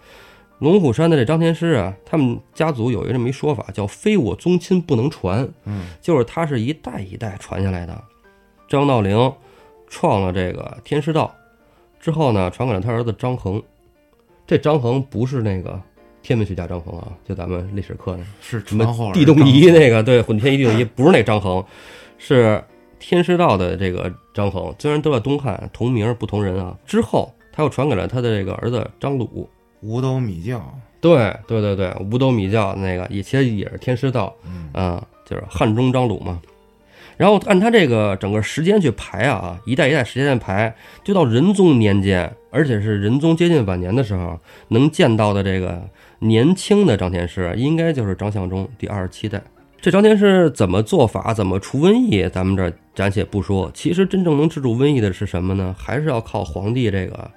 [0.59, 8.03] 龙虎山的这张天师啊，他们家族有一这么一说法，叫“非我宗亲不能传”，嗯就是他是一代一代传下来的。
[8.67, 9.31] 张道陵
[9.87, 11.33] 创了这个天师道
[11.97, 13.63] 之后呢，传给了他儿子张衡。
[14.45, 15.81] 这张衡不是那个
[16.25, 21.63] 天文学家张衡啊，就咱们历史课那是什么地动仪那个，对，混天仪、地动仪不是那张衡，
[22.17, 22.63] 是
[22.97, 24.73] 天师道的这个张衡。
[24.79, 26.75] 虽然都在东汉，同名不同人啊。
[26.83, 29.47] 之后他又传给了他的这个儿子张鲁。
[29.81, 36.41] 五斗米教，对对对对，五斗米教那个，也其实也是天师道嗯啊，就是汉中张鲁嘛。
[37.17, 44.37] 然后按他这个整个时间去排啊，一代一代时间排，就到仁宗年间，而且是仁宗接近晚年的时候，
[44.69, 45.81] 能见到的这个
[46.19, 49.41] 年轻的张天师，应该就是张相忠第二十七代。
[49.81, 53.69] 这张天师怎么做法，怎么除瘟疫，咱们这儿暂且不说。
[53.73, 55.75] 其实真正能治住瘟疫的是什么呢？
[55.77, 57.29] 还是要靠皇帝这个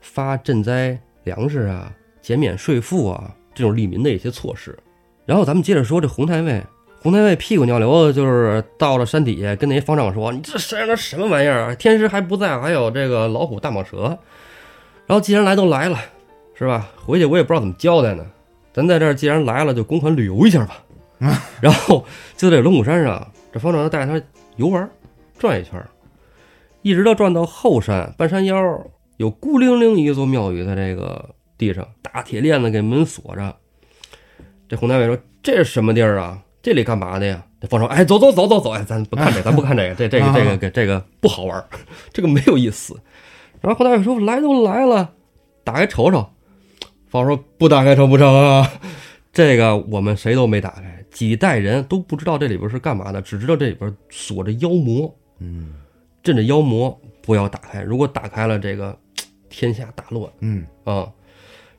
[0.00, 4.76] 发赈灾粮食啊、减免税赋啊这种利民的一些措施。
[5.24, 6.60] 然后咱们接着说这洪太尉，
[7.00, 11.74] 洪太尉屁股尿流的，就是到了山底下跟那些方丈说：“你这山上什么玩意儿啊？
[11.76, 14.18] 天师还不在，还有这个老虎、大蟒蛇。”
[15.06, 15.98] 然后既然来都来了，
[16.54, 16.90] 是吧？
[16.96, 18.24] 回去我也不知道怎么交代呢。
[18.72, 20.82] 咱在这儿既然来了，就公款旅游一下吧。
[21.60, 22.04] 然后
[22.36, 24.20] 就在龙骨山上，这方丈就带他
[24.56, 24.90] 游玩，
[25.38, 25.80] 转一圈，
[26.82, 28.56] 一直到转到后山半山腰，
[29.18, 33.54] 有孤零零一座庙宇在这个地上，大铁链子给门锁着。
[34.68, 36.42] 这洪大伟说：“这是什么地儿啊？
[36.60, 41.64] 这里干嘛的呀？”这方丈：“哎，走走走走走，哎，咱不看这个， 咱不看这个，这这个这个这这个不好玩，
[42.12, 42.98] 这个没有意思。”
[43.60, 45.12] 然后洪大伟说：“来都来了，
[45.62, 46.26] 打开瞅瞅。”
[47.12, 48.72] 方说：“不打开成不成啊？
[49.32, 55.74] 这个我们谁都没打开，几代人都不知道这里边是干嘛的，只知道这里边锁着妖魔，嗯
[56.22, 57.82] 镇着妖魔，不要打开。
[57.82, 58.98] 如果打开了，这个
[59.50, 61.06] 天下大乱。”嗯啊。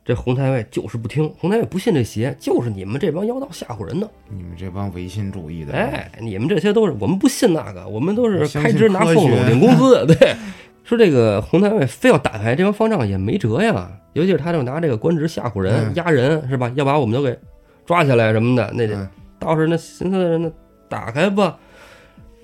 [0.05, 4.05] 这洪太尉就是不听，洪太尉不信这邪，就是你们这帮妖道吓唬人呢。
[4.29, 10.05] 你们这帮唯心主义的，哎，你们这些都是我们不信那个，我们都是开支拿俸禄领工资。
[10.07, 10.35] 对，
[10.83, 16.71] 说这个洪太尉非要打开这帮方丈也没辙呀，尤其是他就拿这个官职吓唬人、嗯压人，是吧？
[16.75, 17.37] 要把我们都给
[17.85, 20.51] 抓起来什么的，那得嗯道士那寻思那
[20.89, 21.57] 打开吧，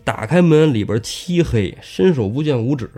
[0.04, 2.90] 打开门里边漆黑，伸手不见五指，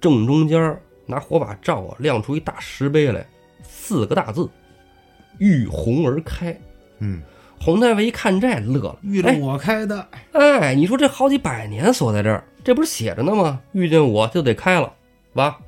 [0.00, 3.26] 正中间拿火把照啊，亮出一大石碑来，
[3.62, 4.48] 四个大字
[5.38, 6.56] “遇红而开
[6.98, 7.20] 嗯，”。
[7.62, 13.60] 洪太尉一看这乐了，哎遇着我开的，哎，你说这好几百年锁在这儿，这不是写着呢吗？
[13.72, 14.90] 遇见我就得开了，
[15.34, 15.58] 吧？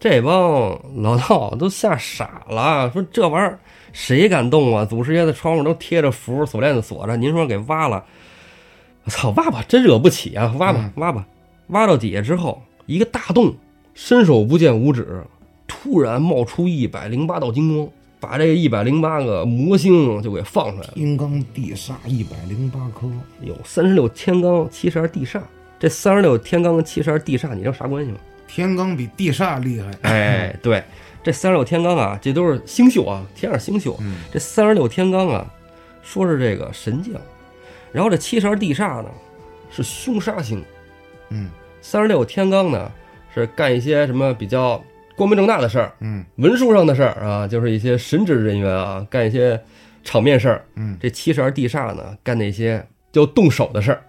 [0.00, 3.58] 这帮老道都吓傻了，说这玩意儿
[3.92, 4.84] 谁敢动啊？
[4.84, 8.04] 祖师爷的窗户都贴着符，锁链子锁着，您说给挖了，
[9.04, 10.52] 我操，挖吧，真惹不起啊！
[10.58, 11.24] 挖吧，挖吧，
[11.68, 13.54] 挖到底下之后，一个大洞，
[13.94, 15.22] 伸手不见五指，
[15.68, 17.88] 突然冒出一百零八道金光，
[18.24, 20.92] 把这一百零八个魔星就给放出来了。
[20.94, 23.06] 天罡地煞一百零八颗，
[23.40, 25.40] 有三十六天罡，七十二地煞。
[25.78, 28.18] 这三十六天罡跟七十二地煞，你知道啥关系吗？
[28.46, 30.82] 天罡比地煞厉害， 哎，对，
[31.22, 33.96] 这三十六天罡啊，这都是星宿啊，天上星宿。
[34.00, 35.46] 嗯这三十六天罡啊，
[36.02, 37.20] 说是这个神将，
[37.92, 39.08] 然后这七十二地煞呢
[39.70, 40.64] 是凶杀星，
[41.30, 41.50] 嗯
[41.82, 42.90] 三十六天罡呢
[43.34, 44.82] 是干一些什么比较
[45.16, 49.60] 光明正大的事儿，嗯文书上的事儿啊，就是一些神职人员啊干一些
[50.02, 50.64] 场面事儿。
[50.76, 54.02] 嗯，这七十二地煞呢干那些叫动手的事儿。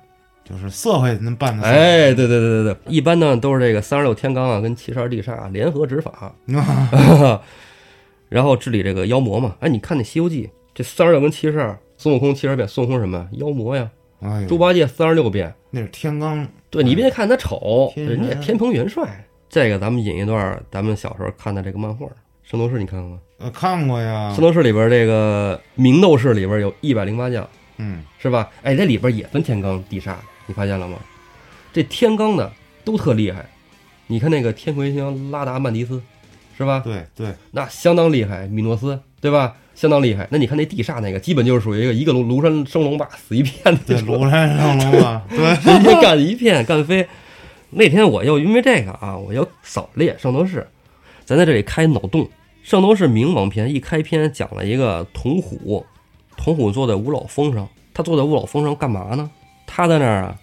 [0.47, 7.41] 就是社会能办的事儿，哎，对对对对对，一般呢都是这个三十六天罡啊跟七十二地煞联合执法，啊，
[8.29, 9.55] 然后治理这个妖魔嘛。
[9.59, 13.27] 哎，你看那《西游记》，这三十六跟七十二，孙悟空七十二变，孙悟空什么？
[13.31, 13.89] 妖魔呀。
[14.21, 19.24] 哎，猪八戒三十六变，那是天罡，对你别看他丑，人家天蓬元帅。
[19.55, 22.05] 这个咱们引一段咱们小时候看的这个漫画
[22.43, 23.19] 《圣斗士》，你看过吗？
[23.37, 28.49] 呃，看过呀圣，斗士》里边这个明斗士里边有一百零八将，嗯是吧？
[28.63, 30.15] 哎，这里边也分天罡地煞，
[30.45, 30.97] 你发现了吗？
[31.71, 32.51] 这天罡的
[32.83, 33.45] 都特厉害。
[34.07, 36.01] 你看那个天魁星拉达曼迪斯，
[36.57, 36.81] 是吧？
[36.83, 39.55] 对对，那相当厉害，米诺斯，对吧？
[39.73, 40.27] 相当厉害。
[40.31, 47.07] 那你看那地煞那个，基本就是属于一个一个庐庐山升龙霸，死一片的庐山升龙霸， 对，直接干一片干飞。
[47.77, 50.61] 那天我又因为这个啊，我又扫猎《圣斗士》，
[51.25, 52.23] 咱在这里开脑洞，
[52.63, 55.85] 《圣斗士冥王篇》一开篇讲了一个铜虎，
[56.37, 59.29] 铜虎坐在五老峰上，他坐在五老峰上干嘛呢？
[59.67, 60.37] 他在那儿啊，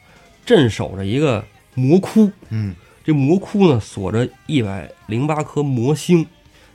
[0.44, 1.42] 镇守着一个
[1.74, 6.26] 魔窟，嗯这魔窟呢锁着一百零八颗魔星，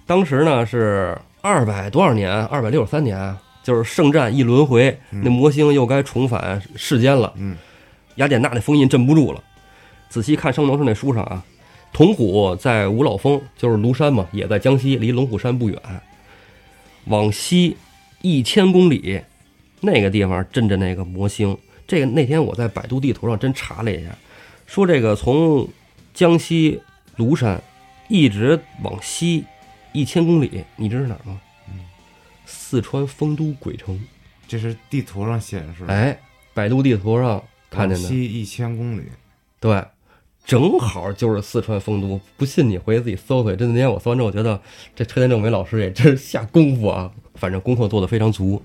[0.07, 2.33] 当时呢是二百多少年？
[2.47, 7.31] 二百六十三年啊，就是圣战一轮回，那魔星又该重返世间了。
[7.37, 7.55] 嗯
[8.15, 9.43] 雅典娜的封印镇不住了。
[10.09, 11.43] 仔细看《圣斗士》那书上啊，
[11.91, 15.79] 铜鼓在五老峰，就是庐山嘛，也在江西，离龙虎山不远。
[17.05, 17.77] 往西
[18.21, 19.21] 一千公里，
[19.81, 21.57] 那个地方镇着那个魔星。
[21.87, 24.09] 这个那天我在百度地图上真查了一下，
[24.65, 25.67] 说这个从
[26.13, 26.81] 江西
[27.15, 27.61] 庐山
[28.09, 29.45] 一直往西
[29.93, 31.39] 一千公里，你知道是哪儿吗？
[32.45, 34.01] 四川丰都鬼城。
[34.47, 36.17] 这是地图上显示的，哎，
[36.53, 39.03] 百度地图上看见的，往西一千公里，
[39.59, 39.83] 对，
[40.47, 42.19] 正好就是四川丰都。
[42.37, 43.49] 不信你回去自己搜搜。
[43.55, 44.59] 真的那天我搜完之后，我觉得
[44.95, 48.59] 这车田正美老师也真是下功夫啊，反正功课做得非常足。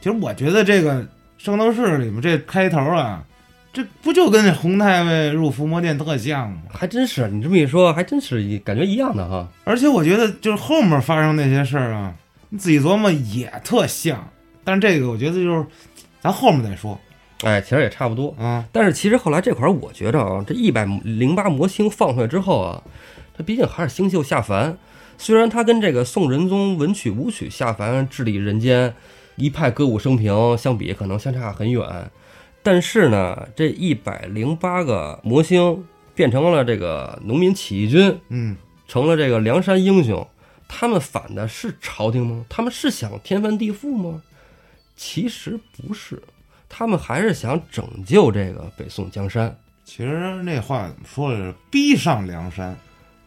[0.00, 1.02] 其实我觉得这个
[1.36, 3.24] 《圣斗士》里面这开头啊，
[3.72, 6.62] 这不就跟那洪太尉入伏魔殿特像吗？
[6.70, 9.48] 还真是，你这么一说，还真是一感觉一样的哈。
[9.64, 12.14] 而且我觉得就是后面发生那些事儿啊，
[12.48, 14.28] 你自己琢磨也特像。
[14.62, 15.66] 但是这个我觉得就是
[16.20, 16.98] 咱后面再说
[17.44, 18.34] 哎，其实也差不多。
[18.38, 18.64] 啊。
[18.72, 22.82] 但是其实后来这块儿，我觉着啊，这一百零八魔星放出来之后啊，
[23.36, 24.76] 它毕竟还是星宿下凡。
[25.16, 28.94] 虽然它跟这个宋仁宗文曲武曲下凡治理人间，
[29.36, 32.10] 一派歌舞升平相比，可能相差很远。
[32.62, 40.26] 但是呢，这一百零八个魔星变成了这个农民起义军，嗯，成了这个梁山英雄。
[40.68, 42.44] 他们反的是朝廷吗？
[42.48, 44.22] 他们是想天翻地覆吗？
[44.96, 46.22] 其实不是，
[46.68, 49.56] 他们还是想拯救这个北宋江山。
[49.84, 51.54] 其实那话怎么说来着？
[51.70, 52.76] 逼上梁山。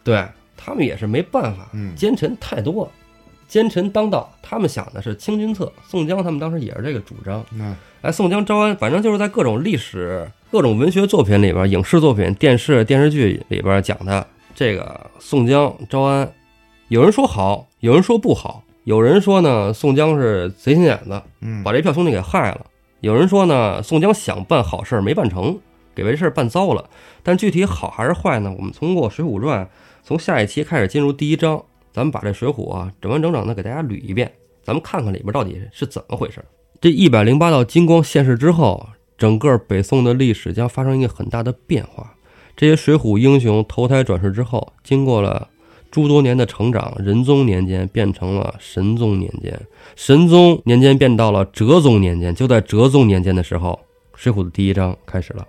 [0.04, 0.26] 对
[0.56, 2.92] 他们也是没办法，嗯奸臣太多，
[3.48, 4.32] 奸臣当道。
[4.42, 7.44] 他们想的是清君侧，宋江他们当时也是这个主张。
[7.54, 14.26] 嗯哎，宋江招安，反正就是在各种历史、各种文学作品里边、影视作品、电视电视剧里边讲的
[14.56, 16.32] 这个宋江招安。
[16.88, 22.66] 有人说好，有人说不好，有人说呢，宋江是贼心眼子，嗯，把这票兄弟给害了。
[23.02, 25.60] 有人说呢，宋江想办好事儿没办成，
[25.96, 26.88] 给这事儿办糟了。
[27.24, 28.54] 但具体好还是坏呢？
[28.56, 29.66] 我们通过《水浒传》，
[30.04, 36.46] 从下一期开始进入第一章，咱们把这《水浒》啊整完整整的给大家捋一遍，咱们看看里边到底是怎么回事。
[36.80, 38.88] 这一百零八道金光现世之后，
[39.18, 42.14] 整个北宋的历史将发生一个很大的变化。
[42.56, 45.50] 这些水浒英雄投胎转世之后，经过了
[45.92, 49.60] 诸多年的成长，仁宗年间变成了神宗年间，
[49.96, 52.34] 神宗年间变到了哲宗年间。
[52.34, 53.78] 就在哲宗年间的时候，
[54.16, 55.46] 《水浒》的第一章开始了。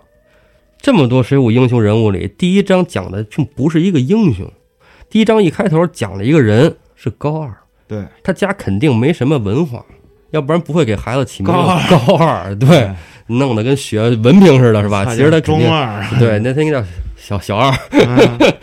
[0.81, 4.45] 这么多水浒英雄人物里，第一章讲的并不是一个英雄。
[5.09, 7.55] 第一章一开头讲了一个人是高二，
[7.87, 9.85] 对，他家肯定没什么文化，
[10.31, 12.91] 要不然不会给孩子起名高二高二，对，
[13.27, 15.05] 弄得跟学文凭似的，是吧？
[15.05, 17.71] 其实他中二，对，那他应该叫小小二，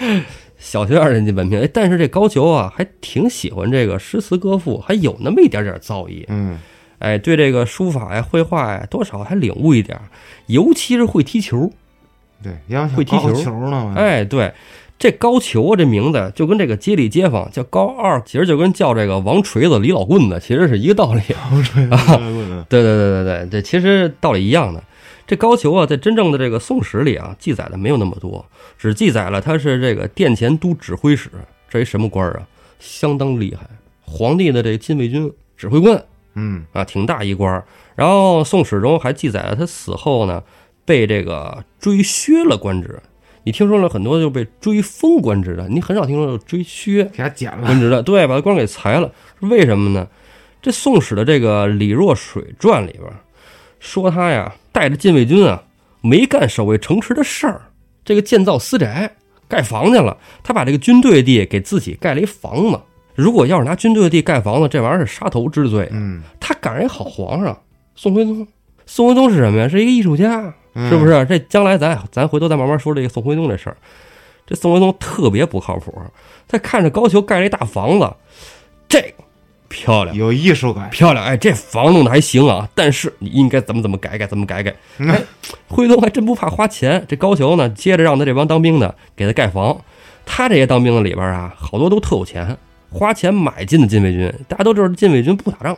[0.01, 0.23] 嗯
[0.61, 1.61] 小学二年级文凭。
[1.61, 6.25] 哎，但是这高俅啊，还挺喜欢这个诗词歌赋，还有那么一点点造诣。
[6.29, 6.59] 嗯，
[7.01, 9.99] 哎，对这个书法呀、绘画呀，多少还领悟一点，
[10.47, 11.73] 尤其是会踢球。
[12.43, 14.53] 对，要想会踢球高球呢，，哎，对，
[14.99, 21.21] 这高俅啊，这名字就跟这个街里街坊叫高二，其实就跟叫这个王锤子、李老棍子，其实是一个道理
[21.51, 21.83] 王锤。
[21.91, 21.99] 啊，
[22.69, 24.83] 对对对对对，这其实道理一样的。
[25.31, 28.45] 这高俅啊，在真正的这个《宋史》里啊，记载的没有那么多，
[28.77, 31.31] 只记载了他是这个殿前都指挥使，
[31.69, 32.49] 这一什么官儿啊？
[32.81, 33.65] 相当厉害，
[34.01, 37.65] 皇帝的这个禁卫军指挥官嗯啊，挺大一官儿。
[37.95, 40.43] 然后《宋史》中还记载了他死后呢，
[40.85, 43.01] 被这个追削了官职。
[43.45, 50.09] 你听说了很多就被追封官职的，你很少听说有追削给他减了，官职的，对，把他官给裁了，为什么呢？
[50.61, 53.05] 这《宋史》的这个《李若水传》里边
[53.81, 55.61] 说他呀，带着禁卫军啊，
[56.03, 57.63] 没干守卫城池的事儿，
[58.05, 59.11] 这个建造私宅、
[59.49, 60.17] 盖房去了。
[60.45, 62.81] 他把这个军队地给自己盖了一房子。
[63.17, 65.89] 如果要是拿军队地盖房子，这玩意儿是杀头之罪。
[65.91, 67.59] 嗯，他赶上一好皇上
[67.97, 68.47] 宋徽宗，
[68.87, 69.69] 宋徽宗是什么呀？
[69.69, 71.07] 是一个艺术家，嗯是不？
[71.07, 71.25] 是？
[71.27, 73.77] 这将来咱咱回头再慢慢说这个宋徽宗这事儿。
[74.47, 75.95] 这宋徽宗特别不靠谱，
[76.49, 78.11] 他看着高俅盖了一大房子，
[78.89, 79.15] 这个
[79.71, 84.75] 漂亮有艺术感，漂亮，哎，这房弄得还行啊，但是你应该怎么怎么改改，怎么改改。
[84.99, 85.23] 嗯哎，
[85.69, 89.81] 徽宗还真不怕花钱，这高俅呢，接着让他这帮当兵的给他盖房。
[90.27, 92.57] 他这些当兵的里边啊，好多都特有钱，
[92.93, 94.33] 花钱买进的禁卫军。
[94.49, 95.77] 大家都知道，禁卫军不打仗，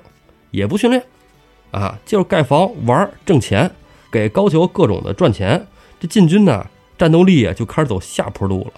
[0.50, 1.02] 也不训练，
[1.70, 3.70] 啊，就是盖房玩儿挣钱，
[4.10, 5.64] 给高俅各种的赚钱。
[6.00, 6.66] 这禁军呢，
[6.98, 8.72] 战斗力啊就开始走下坡路了。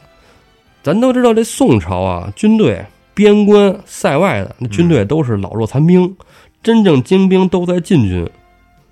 [0.83, 6.17] 咱都知道，这宋朝啊，军队边关塞外的那军队都是老弱残兵，
[6.63, 8.29] 真正精兵都在禁军，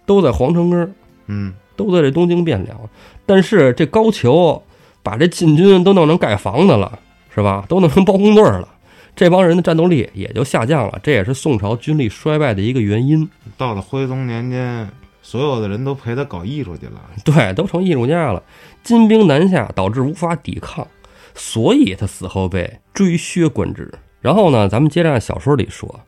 [0.06, 0.90] 都在皇城根儿，
[1.26, 2.78] 嗯，都在这东京汴梁。
[3.26, 4.62] 但是这高俅
[5.02, 6.98] 把这禁军都弄成盖房子了，
[7.34, 7.64] 是吧？
[7.68, 8.68] 都弄成包工队了，
[9.16, 13.28] 这帮人的战斗力也就下降了，这也是宋朝军力衰败的一个原因。
[13.56, 14.88] 到了徽宗年间，
[15.22, 18.42] 所有的人都陪他搞艺术去了，对，都成艺术家了。
[18.84, 20.86] 金兵南下，导致无法抵抗，
[21.34, 23.92] 所以他死后被追削官职。
[24.22, 26.00] 然后呢，咱们接着按小说里说，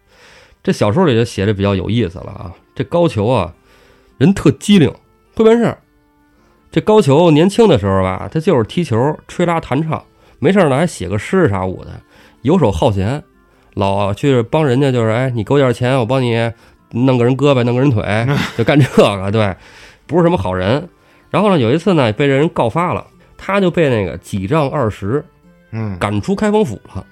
[0.62, 2.53] 这小说里就写的比较有意思了啊。
[2.74, 3.53] 这高俅啊，
[4.16, 4.90] 人特机灵，
[5.35, 5.79] 会办事儿。
[6.70, 10.03] 这高俅年轻的时候吧，他就是踢球、吹拉弹唱，
[10.38, 11.90] 没事儿呢还写个诗啥舞的，
[12.42, 13.22] 游手好闲，
[13.74, 16.53] 老去帮人家就是哎，你给我点钱，我帮你
[16.90, 18.03] 弄个人胳膊，弄个人腿，
[18.57, 19.55] 就干这个，对，
[20.07, 20.88] 不是什么好人。
[21.31, 23.05] 然后呢，有一次呢，被这人告发了，
[23.37, 25.24] 他就被那个几丈二十
[25.72, 27.05] 嗯，赶出开封府了。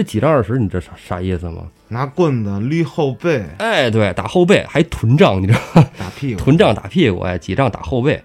[0.00, 1.64] 这几丈二十，你这啥啥意思吗？
[1.88, 5.86] 拿棍子捋后背，哎，对，打后背还臀仗，你知道吗？
[5.98, 8.18] 打屁股，臀仗打屁股，哎，几仗打后背。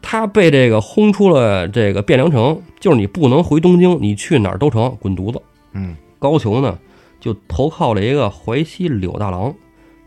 [0.00, 5.42] 他被这个轰出了这个汴梁城，就是你不能回东京，你去哪儿都成，滚犊子。
[5.72, 6.78] 嗯高俅呢，
[7.18, 9.52] 就投靠了一个淮西柳大郎。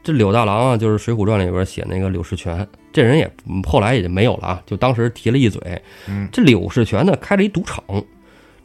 [0.04, 5.62] 这柳大郎啊，就是《水浒传》里边写那个柳世权，这人也嗯后来也就没有了啊，就当时提了一嘴。
[6.08, 7.84] 嗯这柳世权呢，开了一赌场。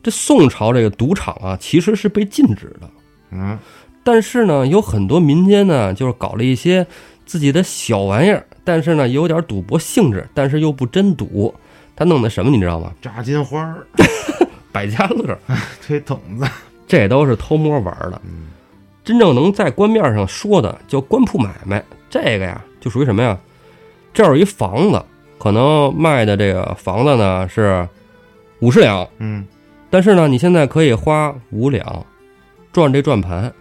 [0.02, 2.90] 这宋朝这个赌场啊，其实是被禁止的，
[3.32, 3.58] 嗯
[4.04, 6.86] 但是呢，有很多民间呢，就是搞了一些
[7.26, 11.54] 自己的小玩意儿，但是呢，有点赌博性质，但是又不真赌。
[11.94, 12.92] 他弄的什么，你知道吗？
[13.02, 13.86] 炸金花儿，
[14.72, 15.38] 百家乐，
[15.86, 16.46] 推筒子，
[16.86, 18.20] 这都是偷摸玩的。
[18.24, 18.46] 嗯
[19.04, 23.38] 真正能在官面上说的叫官铺买卖，这个呀就属于什么呀？
[24.12, 25.02] 这儿有一房子，
[25.38, 27.88] 可能卖的这个房子呢是
[28.60, 29.46] 五十两，嗯
[29.90, 32.06] 但是呢，你现在可以花五两
[32.72, 33.52] 转这转盘，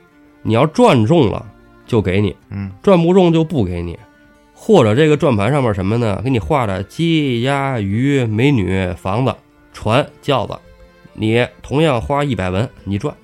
[0.41, 1.45] 你要转中了
[1.85, 3.97] 就给你，嗯转不中就不给你。
[4.53, 6.19] 或者这个转盘上面什么呢？
[6.23, 9.33] 给你画着鸡、鸭、鱼、美女、房子、
[9.71, 10.57] 船、轿子，
[11.13, 13.15] 你同样花一百文，你转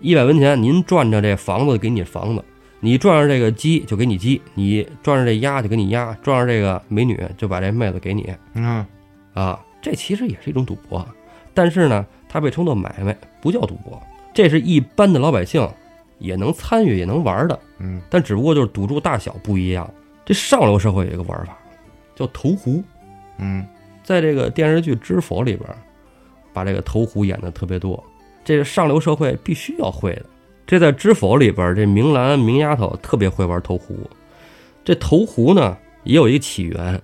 [0.00, 2.44] 一百文钱，您转着这房子给你房子，
[2.78, 8.86] 你转着这个鸡就给你鸡，你转着这鸭就给你鸭，转着这个美女就把这妹子给你嗯
[9.34, 9.60] 啊。
[9.82, 11.06] 这其实也是一种赌博，
[11.54, 14.02] 但是呢，它被称作买卖，不叫赌博。
[14.34, 15.66] 这是一般的老百姓
[16.18, 19.88] 也能参与也能玩的，嗯但只不过就是赌注大小不一样。
[20.24, 21.56] 这上流社会有一个玩法
[22.16, 22.82] 叫投壶，
[23.38, 23.66] 嗯
[24.02, 25.68] 在这个电视剧《知否》里边，
[26.52, 28.02] 把这个投壶演的特别多，
[28.44, 30.26] 这是上流社会必须要会的。
[30.66, 33.94] 这在《知否》里边，这明兰明丫头特别会玩投壶。
[34.84, 37.00] 这投壶呢，也有一个起源，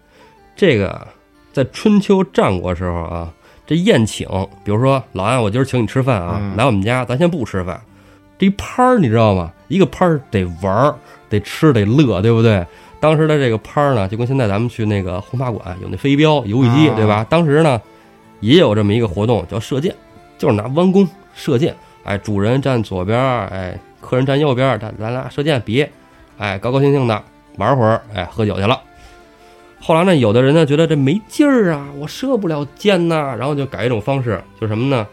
[0.57, 1.07] 这个
[1.53, 3.33] 在春秋战国时候啊，
[3.71, 4.27] 这宴请，
[4.65, 7.81] 比如说老安，我今儿请你吃饭啊，嗯来我们家，咱先不吃饭，
[8.37, 9.53] 这一拍儿你知道吗？
[9.69, 10.93] 一个拍儿得玩儿，
[11.29, 12.67] 得吃，得乐，对不对？
[12.99, 17.25] 当时的这个拍儿呢，就跟现在咱们去那个轰趴馆有那飞镖、游戏机，啊对吧？
[17.31, 17.81] 当时呢，
[18.41, 19.95] 也有这么一个活动叫射箭，
[20.37, 21.73] 就是拿弯弓射箭。
[22.03, 25.87] 哎，主人站左边儿，哎，客人站右边儿，咱咱俩射箭比，
[26.39, 27.23] 哎，高高兴兴的
[27.57, 28.81] 玩会儿，哎，喝酒去了。
[29.81, 35.07] 后来呢，有的人呢觉得这没劲儿啊，我射不了箭呐，然后就改一种方式，就是什么呢？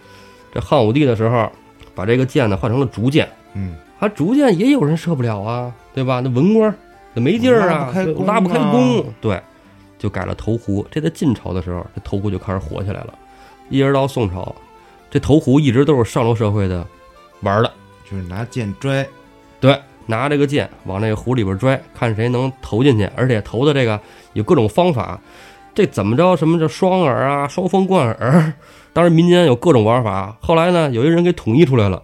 [0.53, 1.49] 这汉武帝的时候，
[1.95, 3.75] 把这个箭呢换成了竹箭，嗯。
[3.99, 6.19] 啊，竹箭也有人射不了啊，对吧？
[6.19, 6.71] 那文官
[7.15, 9.41] 那没劲儿啊，拉不开弓拉不开啊弓，对，
[9.97, 10.85] 就改了投壶。
[10.91, 13.13] 这在晋朝的时候，这投壶就开始火起来了，
[13.69, 14.55] 一直到宋朝，
[15.09, 16.85] 这投壶一直都是上流社会的
[17.41, 17.71] 玩儿的，
[18.07, 19.07] 就是拿剑拽，
[19.59, 23.99] 对，拿这个剑往这个壶里边拽，看谁能投进去，而且投的这个
[24.33, 25.19] 有各种方法。
[25.75, 26.35] 这怎么着？
[26.35, 28.53] 什么叫双耳啊、双风贯耳？
[28.93, 30.35] 当然民间有各种玩法。
[30.41, 32.01] 后来呢，有一人给统一出来了，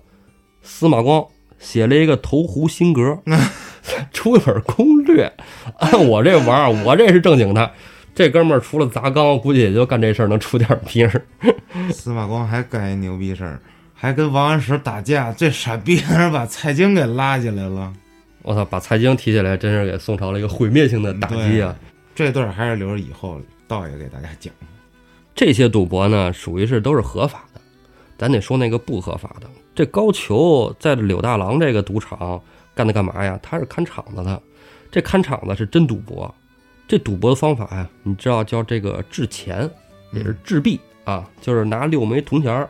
[0.61, 1.25] 司马光
[1.57, 3.17] 写了一个投壶心格，
[4.13, 5.33] 出一本攻略。
[5.79, 7.71] 按我这玩儿，我这是正经的。
[8.13, 11.21] 这哥们儿除了砸缸，估计也就干这事儿能出点名儿。
[11.91, 13.59] 司马光还干一牛逼事儿，
[14.03, 17.93] 还跟王安石打架，这傻逼还是把蔡京给拉进来了。
[18.41, 21.73] 我操，把蔡京提起来，真是给宋朝了一个毁灭性的打击啊！
[22.13, 24.53] 这段还是留着以后道爷给大家讲。
[25.33, 27.61] 这些赌博呢，属于是都是合法的，
[28.17, 29.47] 咱得说那个不合法的。
[29.73, 32.41] 这高俅在柳大郎这个赌场
[32.75, 33.39] 干的干嘛呀？
[33.41, 34.43] 他是看场子的，
[34.91, 36.35] 这看场子是真赌博。
[36.89, 39.69] 这赌博的方法呀，你知道叫这个掷钱，
[40.11, 42.69] 也是掷币啊，就是拿六枚铜钱儿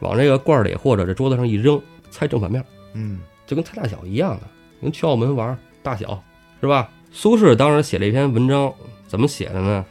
[0.00, 1.80] 往这个罐儿里或者这桌子上一扔，
[2.10, 2.64] 猜正反面，
[2.94, 4.42] 嗯就跟猜大小一样的，
[4.80, 6.22] 跟去澳门玩大小
[6.60, 6.90] 是吧？
[7.12, 8.72] 苏轼当时写了一篇文章，
[9.06, 9.84] 怎么写的呢？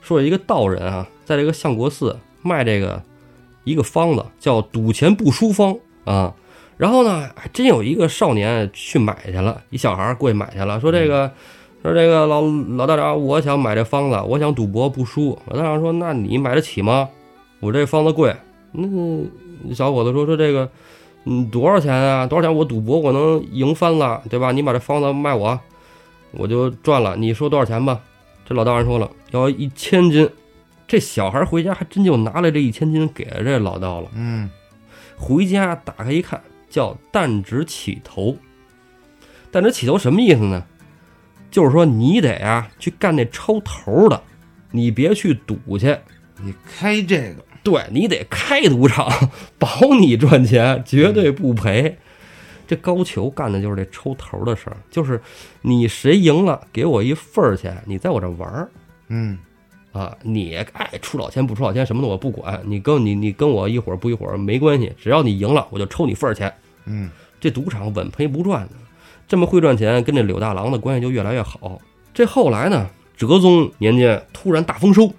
[0.00, 3.02] 说有一个道人啊，在这个相国寺卖这个
[3.64, 6.34] 一个方子，叫赌钱不输方啊。
[6.78, 11.30] 然后呢，还真有一个少年去买去了，一小孩儿过去买去了，说这个，
[11.82, 15.38] 说这个老老道长，我想买这方子，我想赌博不输。
[15.46, 17.06] 老道长说，那你买得起吗？
[17.60, 18.34] 我这方子贵。
[18.72, 18.86] 那
[19.74, 20.70] 小伙子说说这个，
[21.24, 22.26] 嗯，多少钱啊？
[22.26, 22.54] 多少钱？
[22.54, 24.52] 我赌博我能赢翻了，对吧？
[24.52, 25.58] 你把这房子卖我，
[26.32, 27.16] 我就赚了。
[27.16, 28.00] 你说多少钱吧？
[28.44, 30.28] 这老道人说了，要一千斤。
[30.88, 34.10] 这小孩回家还真就拿了这一千斤给了这老道了。
[34.14, 34.50] 嗯
[35.16, 38.36] 回家打开一看，叫弹指起头。
[39.52, 40.64] 弹指起头什么意思呢？
[41.50, 44.22] 就是说你得啊去干那抽头的，
[44.70, 45.96] 你别去赌去。
[46.42, 51.96] 你开这个，对你得开赌场，保你赚钱，绝对不赔。
[52.66, 55.20] 这高俅干的就是这抽头的事儿，就是
[55.62, 58.70] 你谁赢了，给我一份儿钱，你在我这玩儿
[59.08, 59.36] 嗯
[59.92, 66.52] 啊，你爱出老千不出老千什么的我不管，你跟你你跟我一会儿不一会儿没关系，只要你赢了，我就抽你份儿钱。
[66.84, 68.74] 嗯这赌场稳赔不赚的，
[69.26, 71.80] 这么会赚钱，跟这柳大郎的关系就越来越好。
[72.14, 75.12] 这后来呢，哲宗年间突然大丰收，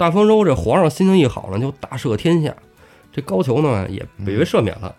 [0.00, 2.56] 大丰收，这皇上心情一好呢，就大赦天下。
[3.12, 4.96] 这高俅呢也被被赦免了。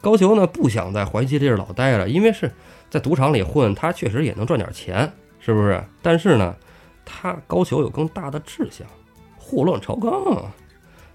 [0.00, 2.50] 高俅呢不想在淮西这地儿老待着，因为是
[2.88, 5.84] 在赌场里混，他确实也能赚点钱，是不是？
[6.00, 6.56] 但是呢，
[7.04, 8.86] 他高俅有更大的志向，
[9.36, 10.44] 祸乱朝纲啊，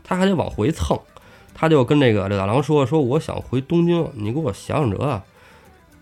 [0.03, 0.95] 他还得往回蹭。
[1.55, 5.23] 他就跟这个柳大郎说：“说我想回东京，你给我想想辙啊。”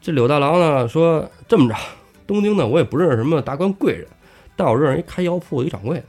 [0.01, 1.75] 这柳大郎呢说：“这么着，
[2.27, 4.05] 东京呢我也不认识什么达官贵人，
[4.57, 6.03] 但我认识一开药铺的一掌柜的。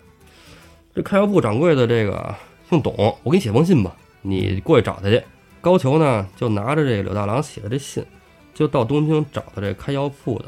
[0.95, 2.35] 这开药铺掌柜的这个
[2.69, 5.23] 姓董，我给你写封信吧，你过去找他去。”
[5.63, 8.05] 高俅呢就拿着这个柳大郎写的这信，
[8.53, 10.47] 就到东京找他这开药铺的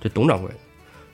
[0.00, 0.56] 这董掌柜的。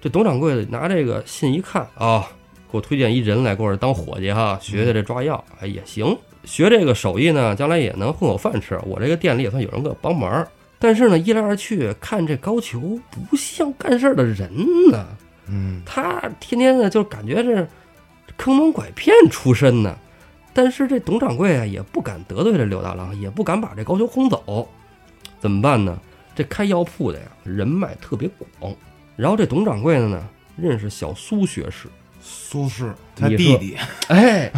[0.00, 2.26] 这董掌柜的拿这个信一看啊、
[2.70, 6.16] 给我推荐一人来给我这当伙计哈，学学这抓药，哎也行。
[6.44, 8.76] 学这个手艺呢，将来也能混口饭吃。
[8.84, 10.44] 我这个店里也算有人给我帮忙。
[10.78, 14.50] 但是呢，一来二去，看这高俅不像干事儿的人
[14.90, 15.06] 呢，
[15.46, 17.68] 嗯他天天呢就感觉是
[18.42, 19.96] 坑蒙拐骗出身呢。
[20.52, 24.68] 但是这董掌柜啊，也不敢得罪这柳大郎，也不敢把这高俅轰走，
[25.38, 25.96] 怎么办呢？
[26.34, 28.28] 这开药铺的呀，人脉特别
[28.58, 28.74] 广。
[29.14, 31.86] 然后这董掌柜的呢，认识小苏学士，
[32.20, 33.76] 苏轼他你弟弟，
[34.08, 34.50] 哎，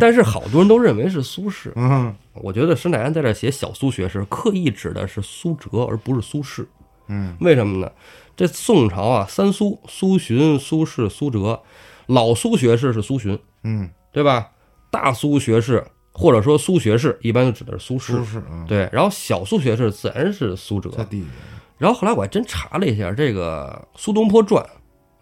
[0.00, 1.70] 但是好多人都认为是苏轼。
[1.76, 6.66] 嗯我觉得施耐庵在这写小苏学士，刻意指的是苏辙，而不是苏轼。
[7.06, 7.90] 嗯为什么呢？
[8.36, 11.62] 这宋朝啊，三苏：苏洵、苏轼、苏辙。
[12.08, 14.50] 老苏学士是苏洵，嗯，对吧？
[14.90, 18.24] 大苏学士或者说苏学士，一般就指的是苏轼。
[18.24, 20.90] 苏轼，嗯，对，然后小苏学士自然是苏辙。
[21.76, 24.64] 然后后来我还真查了一下这个《苏东坡传》，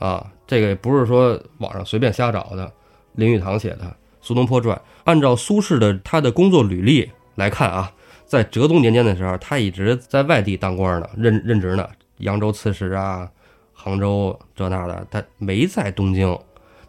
[0.06, 2.72] 啊，这个不是说网上随便瞎找的，
[3.14, 3.84] 林语堂写的
[4.22, 4.74] 《苏东坡传》。
[5.04, 7.92] 按照苏轼的他的工作履历来看啊，
[8.24, 11.86] 在哲宗年间的时候，他一直在外地当官呢，任任职呢，
[12.18, 13.28] 扬州刺史啊，
[13.74, 16.38] 杭州这那的，他没在东京。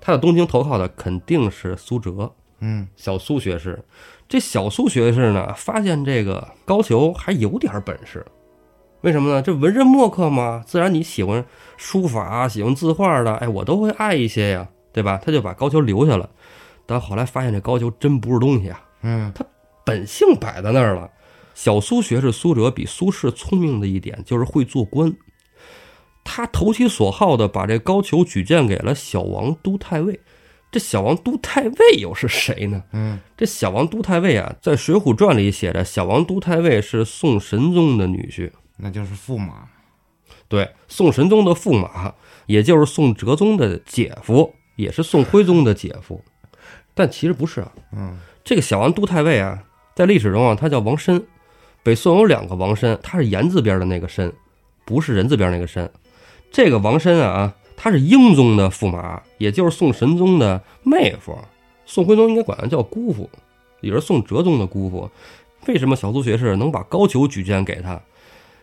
[0.08, 2.32] 他在东京投靠的肯定是苏辙，
[2.62, 3.84] 嗯小苏学士。
[4.26, 8.26] 这小苏学士呢，发现这个高俅还有点本事，
[9.02, 9.42] 为什么呢？
[9.42, 11.44] 这文人墨客嘛，自然你喜欢
[11.76, 15.20] 书法、喜欢字画的，哎，我都会爱一些呀，对吧？
[15.22, 16.30] 他就把高俅留下了。
[16.86, 19.46] 但后来发现这高俅真不是东西啊，嗯他
[19.84, 21.12] 本性摆在那儿了。
[21.54, 25.14] 小苏学士苏辙比苏轼聪明的一点就是会做官，
[26.30, 30.20] 他投其所好的把这高俅举荐给了小王都太尉。
[30.70, 32.84] 这小王都太尉又是谁呢？
[32.92, 38.52] 嗯这小王都太尉啊，在《水浒传》里写着，小王都太尉是宋神宗的女婿。
[38.76, 39.70] 那就是驸马，
[40.50, 42.14] 对，宋神宗的驸马，
[42.48, 46.22] 也就是宋哲宗的姐夫，也是宋徽宗的姐夫。
[46.94, 49.64] 但其实不是啊，嗯这个小王都太尉啊，
[49.96, 51.26] 在历史中啊，他叫王申。
[51.84, 54.34] 北宋有两个王申，他是言字边的那个申，
[54.84, 55.90] 不是人字边那个申。
[56.52, 61.38] 这个王申啊，他是英宗的驸马，也就是宋神宗的妹夫。
[61.86, 63.30] 宋徽宗应该管他叫姑父，
[63.82, 65.10] 也是宋哲宗的姑父。
[65.68, 68.00] 为什么小苏学士能把高俅举荐给他？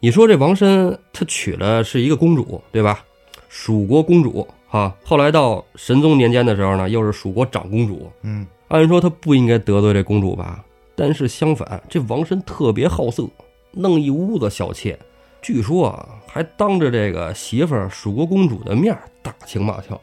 [0.01, 3.05] 你说这王申他娶的是一个公主，对吧？
[3.49, 8.11] 蜀国公主哈，后来到神宗年间的时候呢，又是蜀国长公主。
[8.23, 10.65] 嗯按说他不应该得罪这公主吧，
[10.97, 13.29] 但是相反，这王申特别好色，
[13.71, 14.99] 弄一屋子小妾，
[15.45, 20.01] 据说啊，还当着这个媳妇儿蜀国公主的面儿打情骂俏，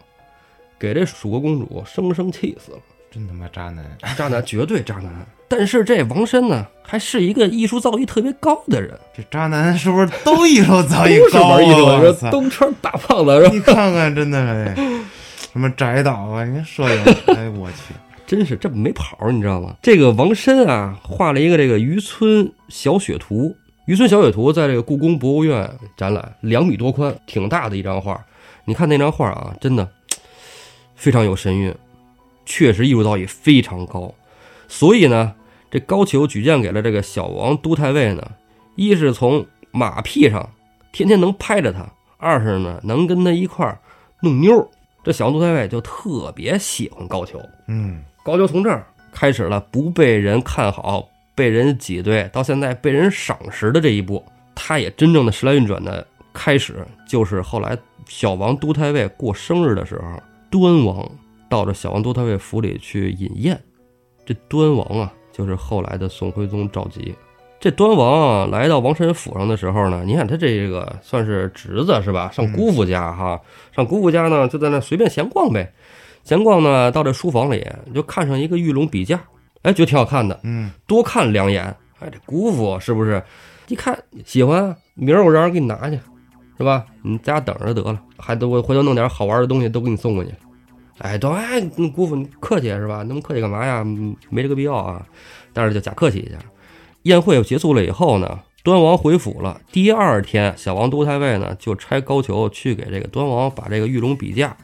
[0.77, 2.77] 给这蜀国公主生生气死了。
[3.09, 3.83] 真他妈渣男，
[4.15, 5.11] 渣男，绝对渣男。
[5.47, 11.57] 但是这王申呢，还是一个艺术造诣特别高的人，这渣男是不是都艺术造诣高啊？
[11.57, 12.29] 我的，操！
[12.29, 13.49] 东川大胖子？
[13.51, 14.81] 你看看，真的是
[15.51, 17.03] 什么宅导啊，你看摄影，
[17.35, 17.95] 哎我去，
[18.27, 19.75] 真是这没跑儿，你知道吗？
[19.81, 23.55] 这个王申啊，画了一个这个渔村小雪图。
[23.85, 28.23] 渔村小野图在这个故宫博物院展览，两米多宽，挺大的一张画。
[28.65, 29.89] 你看那张画啊，真的
[30.95, 31.75] 非常有神韵，
[32.45, 34.13] 确实艺术造诣非常高。
[34.67, 35.33] 所以呢，
[35.71, 38.31] 这高俅举荐给了这个小王都太尉呢，
[38.75, 40.47] 一是从马屁上
[40.91, 43.79] 天天能拍着他，二是呢能跟他一块儿
[44.21, 44.67] 弄妞儿。
[45.03, 47.41] 这小王都太尉就特别喜欢高俅。
[47.67, 54.23] 嗯高俅从这儿开始了不被人看好、被人挤兑，到现在被人赏识的这一步。
[54.53, 61.09] 他也真正的时来运转的开始，就是后来小王都太尉过生日的时候，端王
[61.49, 63.59] 到这小王都太尉府里去饮宴。
[64.25, 67.13] 这端王啊，就是后来的宋徽宗赵佶。
[67.59, 72.29] 这端王啊，来到王申府上的时候呢，你看他这个算是侄子是吧？
[72.31, 73.39] 上姑父家哈，
[73.75, 75.73] 上姑父家呢，就在那随便闲逛呗。
[76.23, 77.65] 闲逛呢，到这书房里
[77.95, 79.21] 就看上一个玉龙笔架，
[79.63, 81.63] 哎，觉得挺好看的，嗯多看两眼。
[81.99, 83.21] 哎，这姑父是不是？
[83.67, 85.99] 一看喜欢啊，明儿我让人给你拿去，
[86.57, 86.85] 是吧？
[87.03, 90.31] 你在家等着得了，还得我回头弄点好玩的东西都给你送过去。
[90.97, 91.29] 哎，都
[91.93, 93.03] 姑父你客气是吧？
[93.07, 93.81] 那么客气干嘛呀？
[93.85, 95.05] 嗯没这个必要啊。
[95.53, 96.37] 但是就假客气一下。
[97.03, 99.61] 宴会结束了以后呢，端王回府了。
[99.71, 104.55] 第二天，小王都太尉呢就差高俅去给这个端王把这个玉龙笔架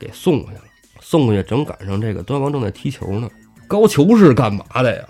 [0.00, 0.62] 给送过去了。
[1.00, 3.28] 送过去正赶上这个端王正在踢球呢。
[3.72, 5.02] 高俅是干嘛的呀？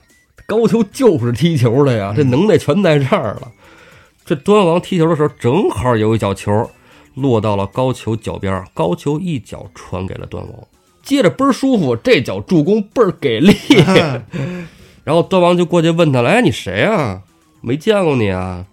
[0.47, 3.51] 高俅就是踢球的呀，这能耐全在这儿了。
[4.25, 6.71] 这端王踢球的时候，正好有一脚球
[7.15, 10.55] 落到了高俅脚边儿，高俅一脚传给了端王，
[11.03, 13.53] 接着倍儿舒服，这脚助攻倍儿给力。
[15.03, 17.21] 然后端王就过去问他了：“哎，你谁啊？
[17.63, 18.65] 没见过你啊？”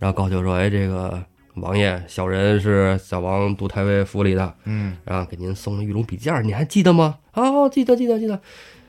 [0.00, 1.22] 然后高俅说：“哎，这个
[1.56, 7.16] 王爷，小人是小王杜太尉府里的，嗯然后给您送了玉龙笔架，你还记得吗？
[7.34, 8.40] 哦，记得，记得，记得。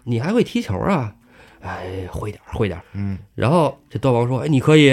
[0.06, 1.14] 你还会踢球啊？
[1.62, 2.86] 哎，会点儿，会点儿。
[2.94, 4.92] 嗯然后这端王说：“哎，你可以，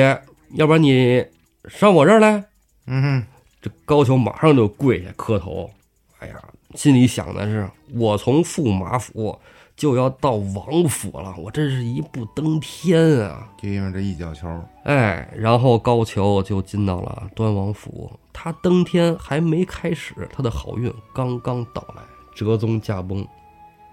[0.54, 1.24] 要不然你
[1.68, 2.44] 上我这儿来。
[2.86, 3.26] 嗯哼，”
[3.62, 5.70] 这高俅马上就跪下磕头。
[6.18, 6.34] 哎呀，
[6.74, 9.38] 心里想的是：我从驸马府
[9.76, 13.48] 就要到王府了，我这是一步登天啊！
[13.60, 14.48] 就因为这一脚球，
[14.84, 18.10] 哎，然后高俅就进到了端王府。
[18.32, 22.02] 他登天还没开始，他的好运刚刚到来。
[22.34, 23.26] 哲宗驾崩，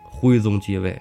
[0.06, 1.00] 徽宗继位，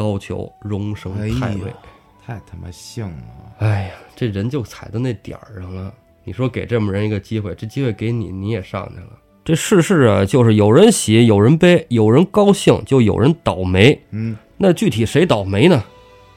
[0.00, 1.76] 高俅荣升哎太尉呀。，
[2.24, 3.12] 太他妈幸了！
[3.58, 5.92] 哎呀，这人就踩到那点儿上了。
[6.24, 9.10] 你说给这么人一个机会，这机会给你，你也上去了。
[9.44, 14.00] 这世事啊，就是有人喜，有人悲，有人高兴，就有人倒霉。
[14.12, 15.84] 嗯，那具体谁倒霉呢？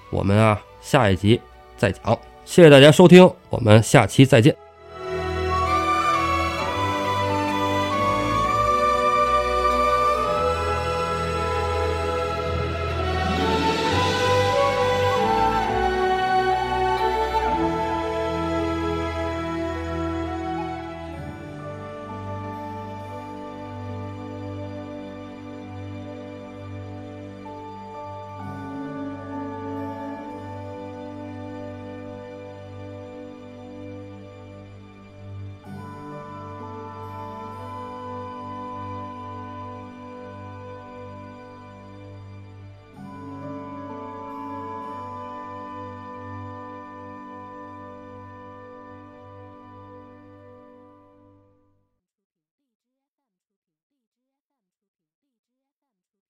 [0.09, 1.39] 我们啊，下一集
[1.77, 2.19] 再讲。
[2.43, 4.53] 谢谢大家收听，我们下期再见。